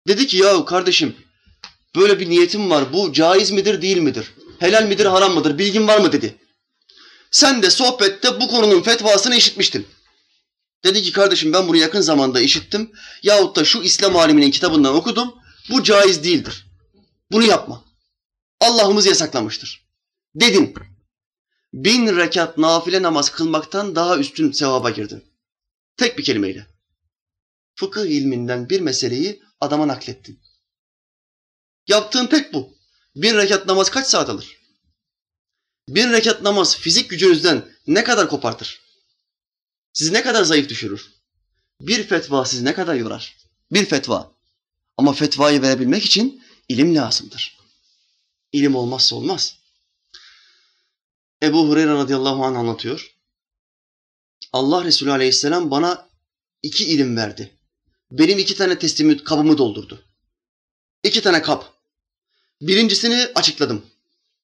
Dedi 0.09 0.27
ki 0.27 0.37
ya 0.37 0.65
kardeşim 0.65 1.17
böyle 1.97 2.21
bir 2.21 2.31
niyetim 2.31 2.71
var. 2.71 2.93
Bu 2.93 3.13
caiz 3.13 3.51
midir 3.51 3.83
değil 3.83 3.99
midir? 3.99 4.35
Helal 4.59 4.87
midir 4.87 5.07
haram 5.07 5.35
mıdır? 5.35 5.59
Bilgin 5.59 5.89
var 5.89 5.99
mı 5.99 6.13
dedi. 6.13 6.35
Sen 7.31 7.63
de 7.63 7.71
sohbette 7.71 8.41
bu 8.41 8.49
konunun 8.49 8.83
fetvasını 8.83 9.37
işitmiştin. 9.37 9.87
Dedi 10.85 11.03
ki 11.03 11.13
kardeşim 11.13 11.53
ben 11.53 11.69
bunu 11.69 11.77
yakın 11.77 12.01
zamanda 12.01 12.41
işittim. 12.41 12.93
Yahut 13.23 13.57
da 13.57 13.65
şu 13.65 13.83
İslam 13.83 14.17
aliminin 14.17 14.51
kitabından 14.51 14.95
okudum. 14.95 15.35
Bu 15.71 15.83
caiz 15.83 16.25
değildir. 16.25 16.67
Bunu 17.33 17.45
yapma. 17.45 17.85
Allah'ımız 18.61 19.07
yasaklamıştır. 19.07 19.87
Dedin. 20.35 20.75
Bin 21.73 22.17
rekat 22.17 22.59
nafile 22.59 23.03
namaz 23.03 23.31
kılmaktan 23.31 23.95
daha 23.95 24.19
üstün 24.19 24.53
sevaba 24.53 24.91
girdin. 24.91 25.25
Tek 25.97 26.19
bir 26.19 26.25
kelimeyle. 26.25 26.67
Fıkıh 27.75 28.05
ilminden 28.05 28.71
bir 28.71 28.81
meseleyi 28.81 29.43
adama 29.61 29.89
naklettin. 29.89 30.41
Yaptığın 31.91 32.27
tek 32.27 32.53
bu. 32.53 32.75
Bin 33.17 33.37
rekat 33.37 33.67
namaz 33.67 33.91
kaç 33.91 34.07
saat 34.07 34.29
alır? 34.29 34.57
Bin 35.89 36.13
rekat 36.13 36.43
namaz 36.43 36.77
fizik 36.77 37.11
gücünüzden 37.11 37.69
ne 37.87 38.05
kadar 38.05 38.29
kopartır? 38.29 38.81
Sizi 39.93 40.13
ne 40.13 40.23
kadar 40.23 40.43
zayıf 40.43 40.69
düşürür? 40.69 41.11
Bir 41.81 42.07
fetva 42.07 42.45
sizi 42.45 42.65
ne 42.65 42.75
kadar 42.75 42.95
yorar? 42.95 43.37
Bir 43.73 43.87
fetva. 43.87 44.33
Ama 44.97 45.13
fetvayı 45.13 45.63
verebilmek 45.63 46.05
için 46.05 46.43
ilim 46.69 46.95
lazımdır. 46.97 47.59
İlim 48.53 48.75
olmazsa 48.75 49.17
olmaz. 49.17 49.57
Ebu 51.43 51.69
Hureyre 51.69 51.95
radıyallahu 51.95 52.45
anh 52.45 52.57
anlatıyor. 52.57 53.17
Allah 54.53 54.85
Resulü 54.85 55.11
aleyhisselam 55.11 55.71
bana 55.71 56.09
iki 56.63 56.85
ilim 56.85 57.17
verdi. 57.17 57.59
Benim 58.11 58.39
iki 58.39 58.57
tane 58.57 58.79
teslimi 58.79 59.25
kabımı 59.25 59.59
doldurdu. 59.59 60.05
İki 61.03 61.23
tane 61.23 61.43
kap. 61.43 61.80
Birincisini 62.61 63.29
açıkladım. 63.35 63.87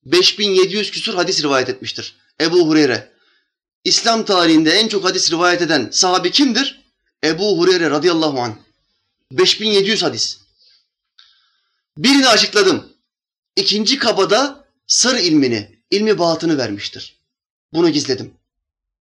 5700 0.04 0.90
küsur 0.90 1.14
hadis 1.14 1.42
rivayet 1.42 1.68
etmiştir. 1.68 2.16
Ebu 2.40 2.68
Hureyre. 2.68 3.12
İslam 3.84 4.24
tarihinde 4.24 4.70
en 4.70 4.88
çok 4.88 5.04
hadis 5.04 5.30
rivayet 5.32 5.62
eden 5.62 5.88
sahabi 5.92 6.30
kimdir? 6.30 6.80
Ebu 7.24 7.58
Hureyre 7.58 7.90
radıyallahu 7.90 8.40
anh. 8.40 8.56
5700 9.32 10.02
hadis. 10.02 10.38
Birini 11.98 12.28
açıkladım. 12.28 12.92
İkinci 13.56 13.98
kabada 13.98 14.64
sır 14.86 15.16
ilmini, 15.16 15.78
ilmi 15.90 16.18
batını 16.18 16.58
vermiştir. 16.58 17.16
Bunu 17.72 17.90
gizledim. 17.90 18.34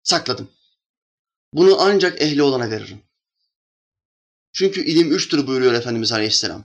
Sakladım. 0.04 0.50
Bunu 1.54 1.82
ancak 1.82 2.22
ehli 2.22 2.44
olana 2.44 2.72
veririm. 2.72 3.02
Çünkü 4.54 4.86
ilim 4.86 5.12
üçtür 5.12 5.48
buyuruyor 5.48 5.74
Efendimiz 5.74 6.12
Aleyhisselam. 6.12 6.64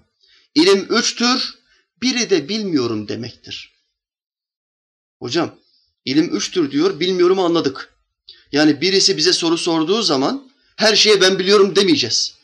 İlim 0.55 0.87
üçtür, 0.91 1.58
biri 2.03 2.31
de 2.31 2.49
bilmiyorum 2.49 3.09
demektir. 3.09 3.73
Hocam, 5.19 5.59
ilim 6.05 6.37
üçtür 6.37 6.71
diyor, 6.71 7.01
bilmiyorum 7.01 7.39
anladık. 7.39 7.95
Yani 8.53 8.81
birisi 8.81 9.17
bize 9.17 9.33
soru 9.33 9.59
sorduğu 9.59 10.03
zaman 10.03 10.51
her 10.77 10.97
şeye 10.97 11.21
ben 11.21 11.39
biliyorum 11.39 11.77
demeyeceğiz. 11.77 12.35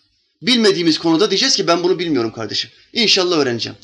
Bilmediğimiz 0.42 0.98
konuda 0.98 1.30
diyeceğiz 1.30 1.56
ki 1.56 1.66
ben 1.66 1.82
bunu 1.82 1.98
bilmiyorum 1.98 2.32
kardeşim. 2.32 2.70
İnşallah 2.92 3.36
öğreneceğim. 3.36 3.78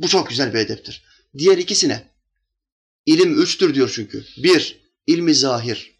Bu 0.00 0.08
çok 0.08 0.28
güzel 0.28 0.54
bir 0.54 0.58
edeptir. 0.58 1.02
Diğer 1.38 1.58
ikisine 1.58 2.10
ilim 3.06 3.42
üçtür 3.42 3.74
diyor 3.74 3.92
çünkü. 3.94 4.24
Bir, 4.36 4.80
ilmi 5.06 5.34
zahir. 5.34 5.94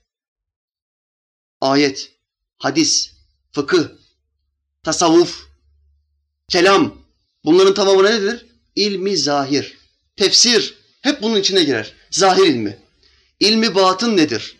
Ayet, 1.60 2.12
hadis, 2.58 3.12
fıkıh, 3.52 3.88
tasavvuf, 4.82 5.48
kelam. 6.48 7.00
Bunların 7.44 7.74
tamamı 7.74 8.04
nedir? 8.04 8.46
İlmi 8.76 9.16
zahir. 9.16 9.78
Tefsir 10.16 10.74
hep 11.02 11.22
bunun 11.22 11.40
içine 11.40 11.64
girer. 11.64 11.92
Zahir 12.10 12.46
ilmi. 12.46 12.78
İlmi 13.40 13.74
batın 13.74 14.16
nedir? 14.16 14.56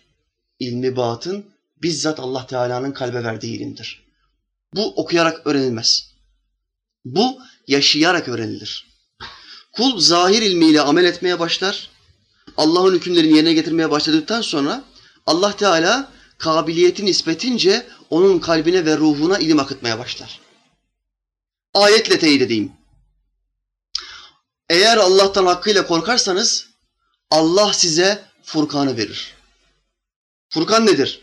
İlmi 0.59 0.97
batın 0.97 1.45
bizzat 1.83 2.21
Allah 2.21 2.47
Teala'nın 2.47 2.93
kalbe 2.93 3.25
verdiği 3.25 3.57
ilimdir. 3.57 4.03
Bu 4.75 4.95
okuyarak 4.95 5.47
öğrenilmez. 5.47 6.11
Bu 7.05 7.39
yaşayarak 7.67 8.29
öğrenilir. 8.29 8.87
Kul 9.73 10.01
zahir 10.01 10.43
ilmiyle 10.43 10.81
amel 10.81 11.05
etmeye 11.05 11.39
başlar. 11.39 11.91
Allah'ın 12.57 12.95
hükümlerini 12.95 13.37
yerine 13.37 13.53
getirmeye 13.53 13.91
başladıktan 13.91 14.41
sonra 14.41 14.85
Allah 15.27 15.57
Teala 15.57 16.13
kabiliyeti 16.39 17.07
nispetince 17.07 17.87
onun 18.11 18.39
kalbine 18.39 18.85
ve 18.85 18.97
ruhuna 18.97 19.39
ilim 19.39 19.59
akıtmaya 19.59 19.99
başlar. 19.99 20.41
Ayetle 21.75 22.19
teyit 22.19 22.43
edeyim. 22.43 22.73
Eğer 24.71 24.97
Allah'tan 24.97 25.47
hakkıyla 25.47 25.87
korkarsanız 25.87 26.67
Allah 27.31 27.73
size 27.73 28.25
Furkan'ı 28.43 28.97
verir. 28.97 29.35
Furkan 30.49 30.87
nedir? 30.87 31.21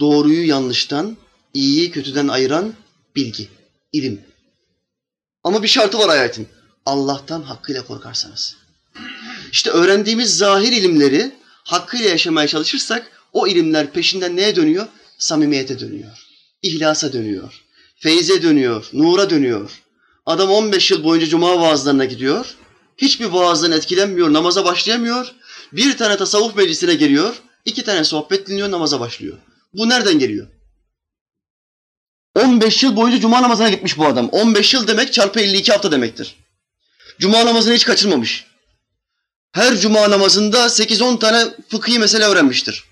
Doğruyu 0.00 0.48
yanlıştan, 0.48 1.16
iyiyi 1.54 1.90
kötüden 1.90 2.28
ayıran 2.28 2.74
bilgi, 3.16 3.48
ilim. 3.92 4.20
Ama 5.44 5.62
bir 5.62 5.68
şartı 5.68 5.98
var 5.98 6.08
ayetin. 6.08 6.48
Allah'tan 6.86 7.42
hakkıyla 7.42 7.86
korkarsanız. 7.86 8.56
İşte 9.52 9.70
öğrendiğimiz 9.70 10.36
zahir 10.36 10.72
ilimleri 10.72 11.34
hakkıyla 11.64 12.08
yaşamaya 12.08 12.48
çalışırsak 12.48 13.10
o 13.32 13.46
ilimler 13.46 13.92
peşinden 13.92 14.36
neye 14.36 14.56
dönüyor? 14.56 14.86
Samimiyete 15.18 15.78
dönüyor. 15.80 16.26
İhlasa 16.62 17.12
dönüyor. 17.12 17.62
Feyze 17.96 18.42
dönüyor. 18.42 18.88
Nura 18.92 19.30
dönüyor. 19.30 19.82
Adam 20.26 20.50
15 20.50 20.90
yıl 20.90 21.04
boyunca 21.04 21.26
cuma 21.26 21.60
vaazlarına 21.60 22.04
gidiyor. 22.04 22.56
Hiçbir 22.98 23.24
vaazdan 23.24 23.72
etkilenmiyor, 23.72 24.32
namaza 24.32 24.64
başlayamıyor. 24.64 25.32
Bir 25.72 25.96
tane 25.96 26.16
tasavvuf 26.16 26.56
meclisine 26.56 26.94
geliyor. 26.94 27.34
iki 27.64 27.84
tane 27.84 28.04
sohbet 28.04 28.48
dinliyor, 28.48 28.70
namaza 28.70 29.00
başlıyor. 29.00 29.38
Bu 29.74 29.88
nereden 29.88 30.18
geliyor? 30.18 30.46
15 32.34 32.82
yıl 32.82 32.96
boyunca 32.96 33.20
cuma 33.20 33.42
namazına 33.42 33.68
gitmiş 33.68 33.98
bu 33.98 34.06
adam. 34.06 34.28
15 34.28 34.74
yıl 34.74 34.86
demek 34.86 35.12
çarpı 35.12 35.40
52 35.40 35.72
hafta 35.72 35.92
demektir. 35.92 36.36
Cuma 37.18 37.46
namazını 37.46 37.74
hiç 37.74 37.84
kaçırmamış. 37.84 38.46
Her 39.52 39.76
cuma 39.76 40.10
namazında 40.10 40.66
8-10 40.66 41.18
tane 41.18 41.54
fıkhi 41.68 41.98
mesele 41.98 42.24
öğrenmiştir. 42.24 42.84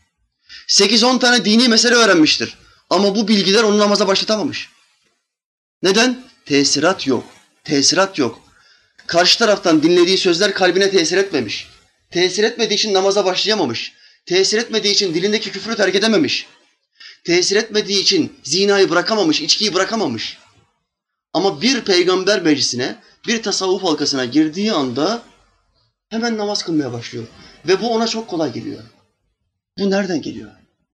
8-10 0.69 1.19
tane 1.19 1.45
dini 1.45 1.69
mesele 1.69 1.95
öğrenmiştir. 1.95 2.59
Ama 2.91 3.15
bu 3.15 3.29
bilgiler 3.29 3.63
onu 3.63 3.79
namaza 3.79 4.09
başlatamamış. 4.09 4.69
Neden? 5.83 6.25
Tesirat 6.47 7.07
yok. 7.07 7.25
Tesirat 7.65 8.19
yok. 8.19 8.43
Karşı 9.13 9.39
taraftan 9.39 9.83
dinlediği 9.83 10.19
sözler 10.19 10.55
kalbine 10.55 10.91
tesir 10.91 11.17
etmemiş. 11.17 11.69
Tesir 12.11 12.45
etmediği 12.45 12.79
için 12.79 12.95
namaza 12.95 13.25
başlayamamış. 13.25 13.93
Tesir 14.27 14.59
etmediği 14.59 14.95
için 14.95 15.15
dilindeki 15.15 15.53
küfrü 15.53 15.77
terk 15.77 15.95
edememiş. 15.95 16.47
Tesir 17.25 17.57
etmediği 17.57 18.03
için 18.03 18.33
zinayı 18.43 18.91
bırakamamış, 18.91 19.41
içkiyi 19.41 19.75
bırakamamış. 19.75 20.39
Ama 21.33 21.63
bir 21.63 21.81
peygamber 21.81 22.43
meclisine, 22.43 22.97
bir 23.27 23.43
tasavvuf 23.43 23.83
halkasına 23.83 24.25
girdiği 24.25 24.73
anda 24.73 25.23
hemen 26.09 26.39
namaz 26.39 26.63
kılmaya 26.63 26.93
başlıyor. 26.93 27.27
Ve 27.69 27.81
bu 27.81 27.95
ona 27.95 28.09
çok 28.09 28.29
kolay 28.29 28.53
geliyor. 28.53 28.83
Bu 29.79 29.91
nereden 29.91 30.23
geliyor? 30.23 30.51